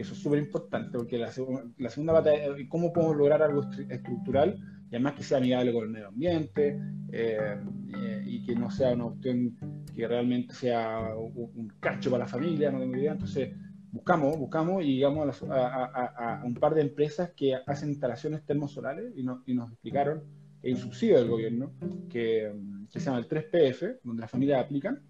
eso 0.00 0.14
es 0.14 0.20
súper 0.20 0.38
importante 0.38 0.96
porque 0.96 1.18
la, 1.18 1.30
la 1.78 1.90
segunda 1.90 2.12
batalla 2.12 2.56
es 2.56 2.68
cómo 2.68 2.92
podemos 2.92 3.16
lograr 3.16 3.42
algo 3.42 3.62
estructural 3.88 4.56
y 4.90 4.94
además 4.94 5.14
que 5.14 5.22
sea 5.22 5.38
amigable 5.38 5.72
con 5.72 5.84
el 5.84 5.90
medio 5.90 6.08
ambiente 6.08 6.78
eh, 7.10 7.56
eh, 7.96 8.22
y 8.26 8.44
que 8.44 8.54
no 8.54 8.70
sea 8.70 8.92
una 8.92 9.06
opción 9.06 9.56
que 9.96 10.06
realmente 10.06 10.54
sea 10.54 11.14
un, 11.16 11.72
cacho 11.80 12.10
para 12.10 12.24
la 12.24 12.28
familia, 12.28 12.70
no 12.70 12.78
tengo 12.78 12.96
idea. 12.96 13.12
Entonces, 13.12 13.54
buscamos, 13.90 14.38
buscamos 14.38 14.84
y 14.84 14.96
llegamos 14.96 15.42
a, 15.44 16.40
a, 16.40 16.44
un 16.44 16.54
par 16.54 16.74
de 16.74 16.82
empresas 16.82 17.30
que 17.34 17.54
hacen 17.66 17.88
instalaciones 17.88 18.44
termosolares 18.44 19.14
y, 19.16 19.22
y 19.46 19.54
nos 19.54 19.72
explicaron 19.72 20.24
un 20.62 20.76
subsidio 20.76 21.18
del 21.18 21.28
gobierno 21.28 21.72
que, 22.10 22.52
que 22.90 23.00
se 23.00 23.06
llama 23.06 23.18
el 23.18 23.28
3PF, 23.28 24.00
donde 24.04 24.20
las 24.20 24.30
familias 24.30 24.62
aplican 24.62 25.02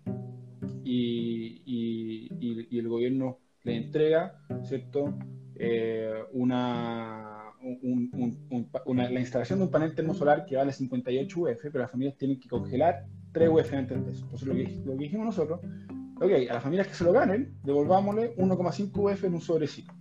y, 0.84 1.62
y, 1.66 2.68
y 2.70 2.78
el 2.78 2.88
gobierno 2.88 3.41
le 3.64 3.76
entrega, 3.76 4.40
¿cierto? 4.64 5.14
Eh, 5.56 6.12
una, 6.32 7.44
la 8.86 9.20
instalación 9.20 9.58
de 9.60 9.64
un 9.66 9.70
panel 9.70 9.94
termosolar 9.94 10.44
que 10.44 10.56
vale 10.56 10.72
58 10.72 11.40
UF, 11.40 11.60
pero 11.62 11.78
las 11.80 11.90
familias 11.90 12.16
tienen 12.16 12.40
que 12.40 12.48
congelar 12.48 13.06
3 13.32 13.48
UF 13.48 13.72
antes 13.72 14.04
de 14.04 14.12
eso. 14.12 14.24
Entonces, 14.24 14.48
lo 14.48 14.54
que, 14.54 14.82
lo 14.84 14.92
que 14.92 15.04
dijimos 15.04 15.26
nosotros, 15.26 15.60
ok, 16.16 16.30
a 16.50 16.54
las 16.54 16.62
familias 16.62 16.88
que 16.88 16.94
se 16.94 17.04
lo 17.04 17.12
ganen, 17.12 17.54
devolvámosle 17.62 18.36
1,5 18.36 18.90
UF 18.94 19.24
en 19.24 19.34
un 19.34 19.40
sobrecito. 19.40 19.92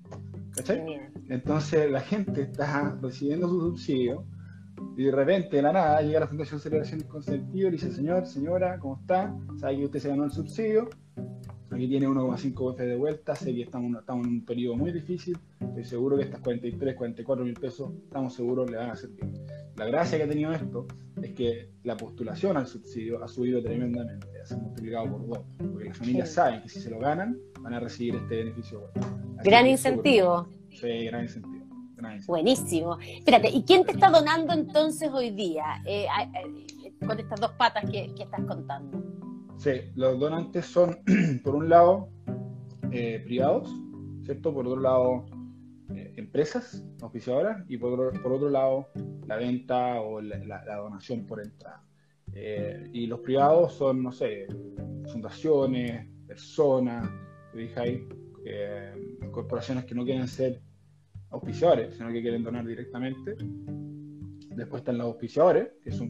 ¿Cachai? 0.56 0.84
Entonces, 1.30 1.90
la 1.90 2.02
gente 2.02 2.42
está 2.42 2.98
recibiendo 3.02 3.48
su 3.48 3.62
subsidio 3.62 4.26
y 4.98 5.06
de 5.06 5.12
repente, 5.12 5.56
de 5.56 5.62
la 5.62 5.72
nada, 5.72 6.02
llega 6.02 6.20
la 6.20 6.28
Fundación 6.28 6.60
Celebración 6.60 7.02
Consentido 7.02 7.70
y 7.70 7.72
dice, 7.72 7.92
señor, 7.92 8.26
señora, 8.26 8.78
¿cómo 8.80 9.00
está? 9.00 9.34
¿Sabe 9.60 9.78
que 9.78 9.86
usted 9.86 10.00
se 10.00 10.10
ganó 10.10 10.26
el 10.26 10.32
subsidio? 10.32 10.90
Aquí 11.72 11.88
tiene 11.88 12.06
1,5 12.06 12.74
UF 12.74 12.78
de 12.80 12.96
vuelta, 12.96 13.34
sé 13.34 13.56
que 13.56 13.62
estamos, 13.62 13.98
estamos 13.98 14.28
en 14.28 14.34
un 14.34 14.46
periodo 14.46 14.76
muy 14.76 14.92
difícil, 14.92 15.38
estoy 15.60 15.86
seguro 15.86 16.18
que 16.18 16.24
estas 16.24 16.42
43, 16.42 16.96
44 16.96 17.46
mil 17.46 17.54
pesos, 17.54 17.94
estamos 18.04 18.34
seguros 18.34 18.70
le 18.70 18.76
van 18.76 18.90
a 18.90 18.96
servir. 18.96 19.26
La 19.78 19.86
gracia 19.86 20.18
que 20.18 20.26
ha 20.26 20.28
tenido 20.28 20.52
esto 20.52 20.86
es 21.22 21.32
que 21.32 21.70
la 21.84 21.96
postulación 21.96 22.58
al 22.58 22.68
subsidio 22.68 23.24
ha 23.24 23.28
subido 23.30 23.64
tremendamente, 23.64 24.28
se 24.44 24.54
ha 24.54 24.58
multiplicado 24.58 25.12
por 25.12 25.28
dos, 25.28 25.40
porque 25.58 25.86
las 25.86 25.98
familias 25.98 26.32
saben 26.34 26.62
que 26.62 26.68
si 26.68 26.82
se 26.82 26.90
lo 26.90 27.00
ganan, 27.00 27.40
van 27.62 27.74
a 27.74 27.80
recibir 27.80 28.16
este 28.16 28.36
beneficio. 28.36 28.92
Gran 29.42 29.66
incentivo. 29.66 30.50
Sí, 30.72 31.06
gran 31.06 31.24
incentivo. 31.24 31.62
Buenísimo. 32.28 32.98
Espérate, 33.00 33.50
¿y 33.50 33.64
quién 33.64 33.86
te 33.86 33.92
está 33.92 34.10
donando 34.10 34.54
entonces 34.54 35.10
hoy 35.14 35.30
día 35.32 35.82
eh, 35.86 36.06
eh, 36.06 36.94
con 37.06 37.18
estas 37.18 37.40
dos 37.40 37.52
patas 37.54 37.90
que, 37.90 38.14
que 38.14 38.24
estás 38.24 38.44
contando? 38.44 39.21
Sí, 39.62 39.92
los 39.94 40.20
donantes 40.20 40.66
son, 40.66 41.04
por 41.44 41.54
un 41.54 41.70
lado, 41.70 42.10
eh, 42.92 43.22
privados, 43.24 43.72
¿cierto? 44.24 44.52
Por 44.52 44.66
otro 44.66 44.82
lado, 44.82 45.28
eh, 45.94 46.16
empresas 46.18 46.84
oficiadoras 47.00 47.64
y 47.70 47.78
por, 47.78 48.20
por, 48.24 48.32
otro 48.32 48.50
lado, 48.50 48.88
la 49.28 49.36
venta 49.36 50.02
o 50.02 50.20
la, 50.20 50.66
donación 50.78 51.28
por 51.28 51.44
entrada. 51.44 51.84
Eh, 52.34 52.90
y 52.92 53.06
los 53.06 53.20
privados 53.20 53.74
son, 53.74 54.02
no 54.02 54.12
sé, 54.12 54.48
fundaciones, 55.12 56.08
personas, 56.26 57.08
eh, 57.54 58.94
corporaciones 59.30 59.86
que 59.86 59.94
no 59.94 60.04
quieren 60.04 60.28
ser 60.28 60.60
auspiciadores, 61.30 61.94
sino 61.98 62.12
que 62.12 62.24
quieren 62.24 62.44
donar 62.44 62.66
directamente. 62.66 63.36
Después 64.56 64.82
están 64.82 64.98
los 64.98 65.06
auspiciadores, 65.06 65.74
que 65.84 65.92
son, 65.92 66.10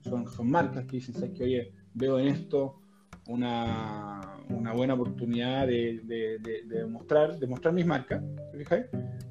son, 0.00 0.28
son 0.28 0.48
marcas 0.48 0.84
que 0.86 0.98
dicen, 0.98 1.16
¿sabes 1.16 1.32
que 1.32 1.42
Oye, 1.42 1.72
veo 1.92 2.20
en 2.20 2.28
esto 2.28 2.83
una, 3.28 4.20
una 4.50 4.72
buena 4.72 4.94
oportunidad 4.94 5.66
de, 5.66 6.00
de, 6.04 6.86
mostrar, 6.86 7.38
de 7.38 7.46
mostrar 7.46 7.74
mis 7.74 7.86
marcas, 7.86 8.22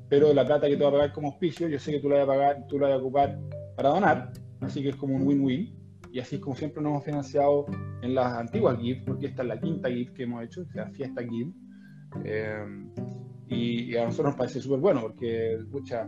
Pero 0.10 0.34
la 0.34 0.46
plata 0.46 0.68
que 0.68 0.78
te 0.78 0.84
va 0.84 0.90
a 0.90 0.94
pagar 0.94 1.14
como 1.14 1.28
auspicio, 1.28 1.68
yo 1.68 1.80
sé 1.80 1.92
que 1.92 2.00
tú 2.00 2.10
la 2.10 2.18
vas 2.18 2.24
a 2.24 2.28
pagar, 2.28 2.68
tú 2.68 2.80
la 2.80 2.88
vas 2.88 2.98
a 2.98 3.00
ocupar 3.00 3.40
para 3.76 3.90
donar, 3.90 4.32
así 4.62 4.82
que 4.82 4.90
es 4.90 4.96
como 4.96 5.16
un 5.16 5.28
win-win. 5.28 5.80
Y 6.12 6.20
así 6.20 6.36
es 6.36 6.42
como 6.42 6.56
siempre 6.56 6.82
nos 6.82 6.92
hemos 6.92 7.06
financiado 7.06 7.66
en 8.04 8.14
las 8.14 8.34
antiguas 8.34 8.78
GIF, 8.80 9.04
porque 9.04 9.26
esta 9.26 9.42
es 9.42 9.48
la 9.48 9.60
quinta 9.60 9.90
GIF 9.90 10.12
que 10.12 10.24
hemos 10.24 10.44
hecho, 10.44 10.64
sea, 10.66 10.88
Fiesta 10.92 11.24
GIF. 11.24 11.48
Eh, 12.24 12.86
y, 13.48 13.96
a 13.96 14.06
nosotros 14.06 14.28
nos 14.28 14.36
parece 14.36 14.60
súper 14.60 14.80
bueno, 14.80 15.02
porque, 15.02 15.56
escucha, 15.56 16.08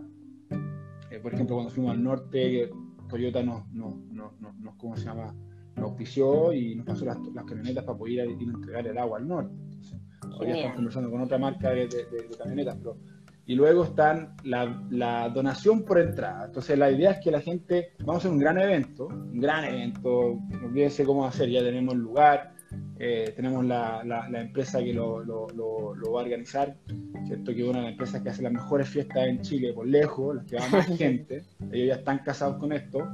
eh, 1.10 1.20
por 1.20 1.34
ejemplo, 1.34 1.56
cuando 1.56 1.72
fuimos 1.72 1.94
al 1.94 2.04
norte, 2.04 2.70
Toyota 3.10 3.42
nos, 3.42 3.68
nos, 3.72 3.96
nos, 4.12 4.40
nos 4.40 4.76
¿cómo 4.76 4.96
se 4.96 5.06
llama? 5.06 5.36
Auspició 5.78 6.54
y 6.54 6.76
nos 6.76 6.86
pasó 6.86 7.06
las, 7.06 7.18
las 7.34 7.46
camionetas 7.46 7.84
para 7.84 7.98
poder 7.98 8.14
ir 8.14 8.22
a, 8.22 8.24
entregar 8.26 8.88
el 8.88 8.98
agua 8.98 9.20
al 9.20 9.28
norte. 9.28 9.54
hoy 10.40 10.52
estamos 10.52 10.76
conversando 10.76 11.12
con 11.12 11.22
otra 11.22 11.38
marca 11.38 11.70
de, 11.72 11.88
camionetas, 12.38 12.78
pero 12.78 12.98
y 13.48 13.54
luego 13.54 13.84
están 13.84 14.36
la, 14.44 14.84
la, 14.90 15.30
donación 15.30 15.84
por 15.84 16.00
entrada. 16.00 16.46
Entonces 16.46 16.80
la 16.80 16.90
idea 16.90 17.12
es 17.12 17.20
que 17.24 17.30
la 17.30 17.42
gente, 17.42 17.92
vamos 18.00 18.16
a 18.16 18.18
hacer 18.20 18.32
un 18.32 18.40
gran 18.40 18.58
evento, 18.58 19.08
un 19.08 19.40
gran 19.40 19.66
evento, 19.66 20.40
no 20.50 20.66
olvídense 20.66 21.04
cómo 21.04 21.26
hacer, 21.26 21.50
ya 21.50 21.62
tenemos 21.62 21.94
el 21.94 22.02
lugar, 22.02 22.56
eh, 22.98 23.34
tenemos 23.36 23.66
la, 23.66 24.04
la, 24.04 24.42
empresa 24.42 24.84
que 24.84 24.94
lo, 24.94 25.24
lo, 25.24 25.48
lo, 25.50 26.12
va 26.12 26.22
a 26.22 26.24
organizar, 26.24 26.76
¿cierto? 27.26 27.54
que 27.54 27.62
es 27.62 27.68
una 27.68 27.80
de 27.80 27.84
las 27.84 27.92
empresas 27.92 28.22
que 28.22 28.30
hace 28.30 28.42
las 28.42 28.54
mejores 28.54 28.88
fiestas 28.90 29.28
en 29.28 29.42
Chile 29.42 29.74
por 29.74 29.86
lejos, 29.86 30.36
las 30.38 30.46
que 30.46 30.56
va 30.56 30.68
más 30.70 30.86
gente, 30.98 31.44
ellos 31.72 31.88
ya 31.88 31.96
están 31.96 32.20
casados 32.20 32.58
con 32.58 32.72
esto, 32.72 33.08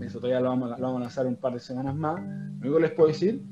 eso 0.00 0.18
todavía 0.18 0.40
lo 0.40 0.48
vamos, 0.50 0.72
a 0.72 1.00
lanzar 1.00 1.26
un 1.26 1.36
par 1.36 1.54
de 1.54 1.60
semanas 1.60 1.94
más. 1.94 2.20
Que 2.60 2.68
les 2.68 2.92
puedo 2.92 3.08
decir 3.08 3.42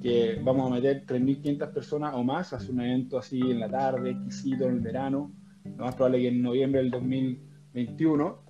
que 0.00 0.38
vamos 0.42 0.70
a 0.70 0.74
meter 0.74 1.06
3.500 1.06 1.72
personas 1.72 2.14
o 2.14 2.22
más, 2.22 2.52
hacer 2.52 2.70
un 2.72 2.80
evento 2.82 3.18
así 3.18 3.40
en 3.40 3.60
la 3.60 3.70
tarde, 3.70 4.10
exquisito 4.10 4.64
en 4.64 4.74
el 4.74 4.80
verano, 4.80 5.32
lo 5.64 5.84
más 5.84 5.94
probable 5.94 6.20
que 6.20 6.28
en 6.28 6.42
noviembre 6.42 6.82
del 6.82 6.90
2021. 6.90 8.44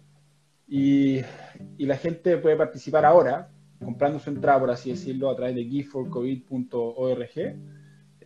Y, 0.67 1.21
la 1.79 1.97
gente 1.97 2.39
puede 2.39 2.57
participar 2.57 3.05
ahora, 3.05 3.51
comprando 3.79 4.19
su 4.19 4.31
entrada, 4.31 4.61
por 4.61 4.71
así 4.71 4.91
decirlo, 4.91 5.31
a 5.31 5.37
través 5.37 5.55
de 5.55 5.65
giftforcovid.org. 5.65 7.31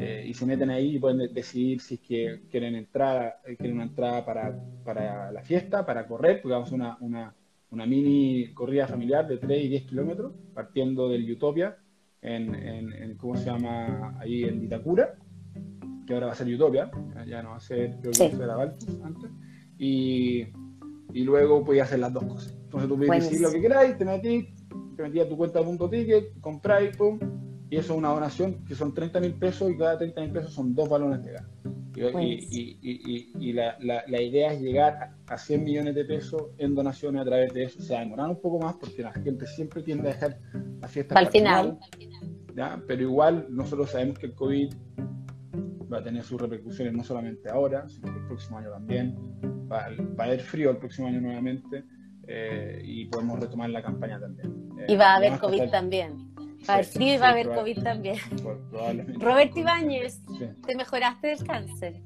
Eh, 0.00 0.24
y 0.28 0.32
se 0.32 0.46
meten 0.46 0.70
ahí 0.70 0.94
y 0.94 0.98
pueden 1.00 1.34
decidir 1.34 1.80
si 1.80 1.94
es 1.96 2.00
que 2.00 2.42
quieren 2.48 2.76
entrar, 2.76 3.40
eh, 3.44 3.56
quieren 3.56 3.76
una 3.76 3.86
entrada 3.86 4.24
para, 4.24 4.56
para 4.84 5.32
la 5.32 5.42
fiesta, 5.42 5.84
para 5.84 6.06
correr, 6.06 6.40
porque 6.40 6.52
vamos 6.54 6.70
a 6.70 6.74
una, 6.76 6.96
una 7.00 7.34
una 7.70 7.86
mini 7.86 8.52
corrida 8.54 8.86
familiar 8.86 9.26
de 9.26 9.38
3 9.38 9.64
y 9.64 9.68
10 9.68 9.86
kilómetros, 9.86 10.32
partiendo 10.54 11.08
del 11.08 11.30
Utopia, 11.30 11.76
en, 12.22 12.54
en, 12.54 13.16
¿cómo 13.16 13.36
se 13.36 13.44
llama? 13.44 14.18
Ahí 14.18 14.44
en 14.44 14.64
Itacura, 14.64 15.14
que 16.06 16.14
ahora 16.14 16.26
va 16.26 16.32
a 16.32 16.36
ser 16.36 16.52
Utopia, 16.52 16.90
ya 17.26 17.42
no 17.42 17.50
va 17.50 17.56
a 17.56 17.60
ser, 17.60 17.98
creo 18.00 18.12
que 18.12 18.46
va 18.46 18.64
a 18.64 18.78
ser 18.78 19.02
antes, 19.04 19.30
y, 19.78 20.46
y 21.12 21.24
luego 21.24 21.64
podía 21.64 21.84
hacer 21.84 21.98
las 21.98 22.12
dos 22.12 22.24
cosas. 22.24 22.56
Entonces 22.64 22.88
tú 22.88 22.96
puedes 22.96 23.24
decir 23.24 23.40
lo 23.40 23.50
que 23.50 23.60
queráis, 23.60 23.96
te 23.96 24.04
metís, 24.04 24.46
te 24.96 25.02
metí 25.02 25.20
a 25.20 25.28
tu 25.28 25.36
cuenta 25.36 25.62
punto 25.62 25.88
ticket, 25.88 26.40
compráis, 26.40 26.96
pum, 26.96 27.18
y 27.70 27.76
eso 27.76 27.92
es 27.92 27.98
una 27.98 28.08
donación 28.08 28.64
que 28.64 28.74
son 28.74 28.94
30 28.94 29.20
mil 29.20 29.34
pesos 29.34 29.70
y 29.70 29.76
cada 29.76 29.98
30 29.98 30.20
mil 30.22 30.30
pesos 30.32 30.52
son 30.52 30.74
dos 30.74 30.88
balones 30.88 31.22
de 31.22 31.32
gas. 31.32 31.46
Y, 31.96 33.52
la, 33.52 33.76
la, 33.80 34.22
idea 34.22 34.52
es 34.52 34.60
llegar 34.60 35.10
a 35.26 35.38
100 35.38 35.64
millones 35.64 35.94
de 35.94 36.04
pesos 36.04 36.42
en 36.58 36.74
donaciones 36.74 37.22
a 37.22 37.24
través 37.24 37.52
de 37.54 37.64
eso. 37.64 37.78
O 37.80 37.82
sea, 37.82 38.00
demorar 38.00 38.28
un 38.28 38.40
poco 38.40 38.58
más 38.58 38.76
porque 38.76 39.02
la 39.02 39.12
gente 39.12 39.46
siempre 39.46 39.82
tiende 39.82 40.10
a 40.10 40.12
dejar 40.12 40.38
la 40.80 40.88
fiesta 40.88 41.18
al 41.18 41.28
final. 41.28 41.78
¿ya? 42.54 42.80
Pero 42.86 43.02
igual 43.02 43.46
nosotros 43.50 43.90
sabemos 43.90 44.18
que 44.18 44.26
el 44.26 44.34
COVID 44.34 44.72
va 45.92 45.98
a 45.98 46.02
tener 46.02 46.22
sus 46.22 46.40
repercusiones 46.40 46.94
no 46.94 47.02
solamente 47.02 47.50
ahora, 47.50 47.88
sino 47.88 48.12
que 48.12 48.18
el 48.18 48.26
próximo 48.26 48.58
año 48.58 48.70
también. 48.70 49.16
Va, 49.70 49.84
a 49.84 50.24
haber 50.24 50.40
frío 50.40 50.70
el 50.70 50.78
próximo 50.78 51.08
año 51.08 51.20
nuevamente 51.20 51.84
eh, 52.26 52.80
y 52.82 53.06
podemos 53.06 53.38
retomar 53.38 53.70
la 53.70 53.82
campaña 53.82 54.18
también. 54.18 54.68
y 54.86 54.96
va 54.96 55.12
a 55.12 55.16
haber 55.16 55.38
COVID 55.38 55.70
también. 55.70 56.27
Va 56.68 56.74
a 56.74 56.76
haber 56.76 56.86
frío 56.86 57.14
y 57.14 57.16
va 57.18 57.28
a 57.28 57.30
haber 57.30 57.48
COVID 57.48 57.82
también. 57.82 58.16
Roberto 59.18 59.60
Ibáñez, 59.60 60.20
¿te 60.66 60.74
mejoraste 60.74 61.28
del 61.28 61.44
cáncer? 61.44 62.02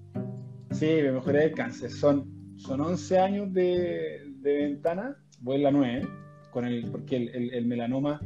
Sí, 0.72 0.86
me 0.86 1.12
mejoré 1.12 1.40
del 1.40 1.52
cáncer. 1.52 1.90
Son, 1.90 2.56
son 2.56 2.80
11 2.80 3.18
años 3.18 3.52
de, 3.52 4.22
de 4.40 4.56
ventana, 4.56 5.16
voy 5.40 5.56
en 5.56 5.62
la 5.62 5.70
9, 5.70 6.08
con 6.50 6.64
el, 6.64 6.90
porque 6.90 7.16
el, 7.16 7.54
el, 7.54 7.66
melanoma 7.66 8.20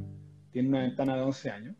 tiene 0.50 0.68
una 0.68 0.80
ventana 0.80 1.16
de 1.16 1.22
11 1.22 1.50
años. 1.50 1.76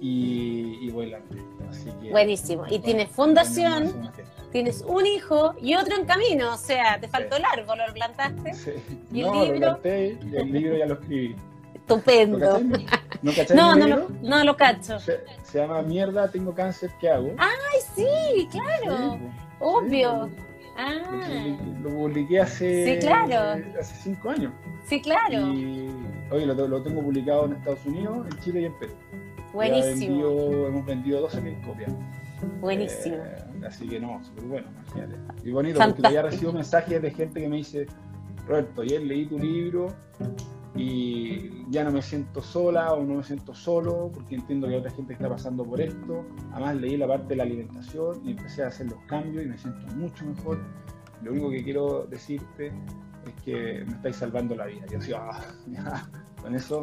Y, 0.00 0.78
y 0.82 0.90
voy 0.90 1.06
en 1.06 1.12
la 1.12 1.20
9. 1.30 2.10
Buenísimo. 2.10 2.64
Y 2.70 2.78
tienes 2.78 3.08
fundación, 3.08 4.10
tienes 4.52 4.82
un 4.82 5.06
hijo 5.06 5.54
y 5.60 5.74
otro 5.74 5.96
en 5.96 6.06
camino. 6.06 6.54
O 6.54 6.58
sea, 6.58 7.00
te 7.00 7.08
faltó 7.08 7.36
el 7.36 7.44
árbol, 7.44 7.78
lo 7.86 7.92
plantaste. 7.92 8.54
Sí. 8.54 8.70
¿Y 9.12 9.22
el 9.22 9.32
libro? 9.32 9.54
Lo 9.54 9.58
planté 9.58 10.18
y 10.30 10.36
el 10.36 10.52
libro 10.52 10.76
ya 10.76 10.86
lo 10.86 10.94
escribí. 10.94 11.36
Estupendo. 11.74 12.60
¿No 13.54 13.74
no, 13.74 13.86
no, 13.86 13.96
no, 13.96 14.08
no, 14.22 14.44
lo 14.44 14.56
cacho. 14.56 14.98
Se, 15.00 15.18
llama 15.52 15.82
Mierda, 15.82 16.30
tengo 16.30 16.54
cáncer, 16.54 16.90
¿qué 17.00 17.10
hago? 17.10 17.32
¡Ay, 17.38 17.80
sí! 17.94 18.48
Claro. 18.50 19.18
Obvio. 19.58 20.30
ah. 20.76 21.56
Lo, 21.82 21.90
publiqué 21.90 22.40
hace, 22.40 23.00
sí, 23.00 23.06
claro. 23.06 23.62
hace 23.78 23.94
cinco 24.02 24.30
años. 24.30 24.52
Sí, 24.84 25.00
claro. 25.00 25.52
Y 25.52 25.90
hoy 26.30 26.44
lo, 26.44 26.54
lo, 26.54 26.82
tengo 26.82 27.02
publicado 27.02 27.46
en 27.46 27.54
Estados 27.54 27.84
Unidos, 27.84 28.26
en 28.30 28.40
Chile 28.40 28.60
y 28.62 28.64
en 28.66 28.78
Perú. 28.78 28.92
Buenísimo. 29.52 30.66
hemos 30.66 30.86
vendido 30.86 31.28
12.000 31.28 31.66
copias. 31.66 31.92
Buenísimo. 32.60 33.16
Eh, 33.16 33.66
así 33.66 33.88
que 33.88 33.98
no, 33.98 34.22
súper 34.22 34.44
bueno, 34.44 34.68
imagínate. 34.70 35.16
Y 35.44 35.50
bonito, 35.50 35.80
porque 35.80 36.12
ya 36.12 36.22
recibo 36.22 36.52
mensajes 36.52 37.00
de 37.00 37.10
gente 37.10 37.40
que 37.40 37.48
me 37.48 37.56
dice, 37.56 37.86
Roberto, 38.46 38.82
ayer 38.82 39.02
leí 39.02 39.26
tu 39.26 39.38
libro 39.38 39.94
y 40.76 41.64
ya 41.70 41.84
no 41.84 41.90
me 41.90 42.02
siento 42.02 42.42
sola 42.42 42.92
o 42.92 43.02
no 43.02 43.14
me 43.14 43.22
siento 43.22 43.54
solo 43.54 44.10
porque 44.12 44.34
entiendo 44.34 44.66
que 44.66 44.74
hay 44.74 44.80
otra 44.80 44.90
gente 44.90 45.14
está 45.14 45.28
pasando 45.28 45.64
por 45.64 45.80
esto. 45.80 46.24
Además 46.52 46.76
leí 46.76 46.96
la 46.96 47.06
parte 47.06 47.28
de 47.28 47.36
la 47.36 47.42
alimentación 47.44 48.20
y 48.24 48.32
empecé 48.32 48.64
a 48.64 48.68
hacer 48.68 48.86
los 48.86 48.98
cambios 49.06 49.44
y 49.44 49.48
me 49.48 49.58
siento 49.58 49.86
mucho 49.94 50.24
mejor. 50.24 50.58
Lo 51.22 51.32
único 51.32 51.50
que 51.50 51.64
quiero 51.64 52.06
decirte 52.06 52.72
es 53.26 53.42
que 53.44 53.84
me 53.86 53.92
estáis 53.94 54.16
salvando 54.16 54.54
la 54.54 54.66
vida. 54.66 54.86
Yo 54.86 55.16
ah, 55.18 55.40
con 56.42 56.54
eso... 56.54 56.82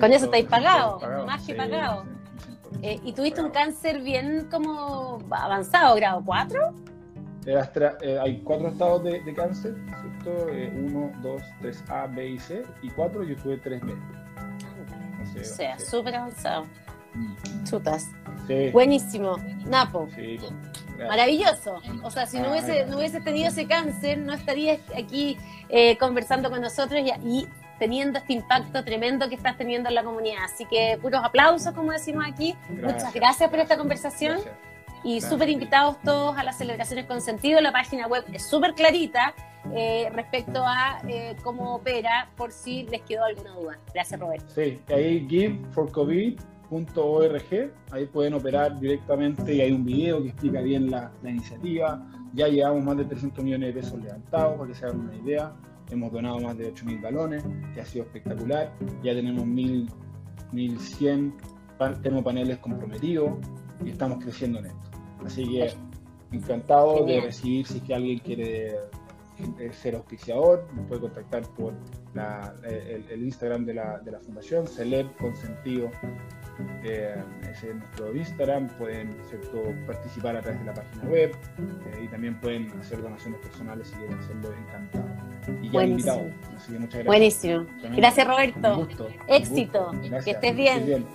con 0.00 0.12
eso 0.12 0.26
estáis 0.26 0.46
pagado, 0.46 1.00
más 1.26 1.44
que 1.44 1.54
pagado. 1.54 2.04
Eh, 2.82 3.00
¿Y 3.04 3.12
tuviste 3.12 3.42
un 3.42 3.50
cáncer 3.50 4.02
bien 4.02 4.48
como 4.50 5.18
avanzado, 5.30 5.94
grado 5.96 6.22
4? 6.24 6.74
Eh, 7.46 8.18
hay 8.20 8.38
cuatro 8.38 8.68
estados 8.68 9.04
de, 9.04 9.34
cáncer, 9.34 9.76
¿cierto? 10.00 10.48
Eh, 10.48 10.72
uno, 10.74 11.12
dos, 11.22 11.42
tres 11.60 11.82
A, 11.88 12.06
B 12.08 12.30
y 12.30 12.38
C, 12.40 12.64
y 12.82 12.90
cuatro, 12.90 13.22
yo 13.22 13.36
tuve 13.36 13.56
tres 13.58 13.80
B. 13.82 13.94
o 15.40 15.44
sea, 15.44 15.78
súper 15.78 16.16
avanzado. 16.16 16.64
Mm. 17.14 17.64
Chutas. 17.64 18.10
Buenísimo. 18.72 19.36
Napo. 19.64 20.08
Sí, 20.14 20.38
Maravilloso. 20.98 21.80
O 22.02 22.10
sea, 22.10 22.26
si 22.26 22.38
no, 22.40 22.50
hubiese, 22.50 22.86
no 22.86 22.98
hubiese 22.98 23.20
tenido 23.20 23.48
ese 23.48 23.66
cáncer, 23.66 24.18
no 24.18 24.32
estarías 24.32 24.80
aquí 24.96 25.36
eh, 25.68 25.96
conversando 25.98 26.50
con 26.50 26.60
nosotros 26.60 27.00
y, 27.24 27.46
teniendo 27.78 28.18
este 28.18 28.32
impacto 28.32 28.82
tremendo 28.84 29.28
que 29.28 29.34
estás 29.34 29.56
teniendo 29.58 29.90
en 29.90 29.94
la 29.94 30.02
comunidad. 30.02 30.44
Así 30.44 30.64
que 30.64 30.98
puros 31.00 31.22
aplausos, 31.22 31.74
como 31.74 31.92
decimos 31.92 32.24
aquí. 32.26 32.56
Muchas 32.70 33.12
gracias 33.12 33.50
por 33.50 33.58
esta 33.58 33.76
conversación 33.76 34.40
y 35.04 35.20
súper 35.20 35.48
invitados 35.48 36.00
todos 36.02 36.36
a 36.36 36.42
las 36.42 36.58
celebraciones 36.58 37.06
con 37.06 37.20
sentido. 37.20 37.60
La 37.60 37.72
página 37.72 38.06
web 38.06 38.24
es 38.32 38.46
súper 38.46 38.74
clarita 38.74 39.34
eh, 39.74 40.08
respecto 40.12 40.62
a 40.64 41.00
eh, 41.08 41.34
cómo 41.42 41.74
opera, 41.76 42.30
por 42.36 42.52
si 42.52 42.84
les 42.84 43.02
quedó 43.02 43.24
alguna 43.24 43.54
duda. 43.54 43.80
Gracias, 43.92 44.20
Roberto. 44.20 44.46
Sí, 44.54 44.80
ahí 44.88 45.26
giveforcovid.org, 45.28 47.72
ahí 47.90 48.06
pueden 48.06 48.34
operar 48.34 48.78
directamente 48.78 49.52
y 49.54 49.60
hay 49.60 49.72
un 49.72 49.84
video 49.84 50.22
que 50.22 50.28
explica 50.28 50.60
bien 50.60 50.88
la, 50.90 51.10
iniciativa. 51.24 52.06
Ya 52.32 52.46
llevamos 52.48 52.84
más 52.84 52.96
de 52.98 53.06
300 53.06 53.44
millones 53.44 53.74
de 53.74 53.80
pesos 53.80 54.00
levantados, 54.00 54.56
para 54.58 54.68
que 54.68 54.74
se 54.74 54.84
hagan 54.84 55.00
una 55.00 55.16
idea. 55.16 55.52
Hemos 55.90 56.12
donado 56.12 56.38
más 56.40 56.56
de 56.58 56.72
8.000 56.72 57.00
balones, 57.00 57.44
que 57.72 57.80
ha 57.80 57.84
sido 57.84 58.04
espectacular. 58.04 58.72
Ya 59.02 59.14
tenemos 59.14 59.44
1.100 59.44 61.32
termopaneles 62.02 62.58
comprometidos 62.58 63.32
y 63.84 63.90
estamos 63.90 64.22
creciendo 64.22 64.58
en 64.60 64.66
esto. 64.66 64.90
Así 65.24 65.44
que 65.48 65.72
encantado 66.32 67.04
de 67.04 67.20
recibir 67.20 67.66
si 67.66 67.78
es 67.78 67.82
que 67.82 67.94
alguien 67.94 68.18
quiere 68.18 68.76
ser 69.72 69.94
auspiciador, 69.94 70.66
nos 70.74 70.86
puede 70.86 71.02
contactar 71.02 71.42
por 71.54 71.74
el, 72.64 73.22
Instagram 73.22 73.66
de 73.66 73.74
la, 73.74 73.98
de 73.98 74.12
la 74.12 74.20
Fundación, 74.20 74.66
Celeb 74.66 75.14
Consentido. 75.16 75.90
Eh, 76.82 77.14
ese 77.50 77.70
es 77.70 77.76
nuestro 77.76 78.16
Instagram, 78.16 78.68
pueden 78.78 79.14
¿cierto? 79.28 79.62
participar 79.86 80.36
a 80.36 80.40
través 80.40 80.60
de 80.60 80.66
la 80.66 80.74
página 80.74 81.04
web 81.04 81.36
eh, 81.58 82.04
y 82.04 82.08
también 82.08 82.40
pueden 82.40 82.72
hacer 82.80 83.02
donaciones 83.02 83.40
personales 83.40 83.88
si 83.88 83.94
quieren 83.96 84.18
hacerlo 84.18 84.54
encantado. 84.54 85.04
Y 85.62 85.70
ya 85.70 85.84
invitado. 85.84 86.30
Así 86.56 86.72
que 86.72 86.78
muchas 86.78 87.04
gracias. 87.04 87.06
Buenísimo. 87.06 87.66
Gracias 87.96 88.26
Roberto. 88.26 88.88
Éxito. 89.28 89.90
Que 90.24 90.30
estés 90.30 90.56
bien. 90.56 91.06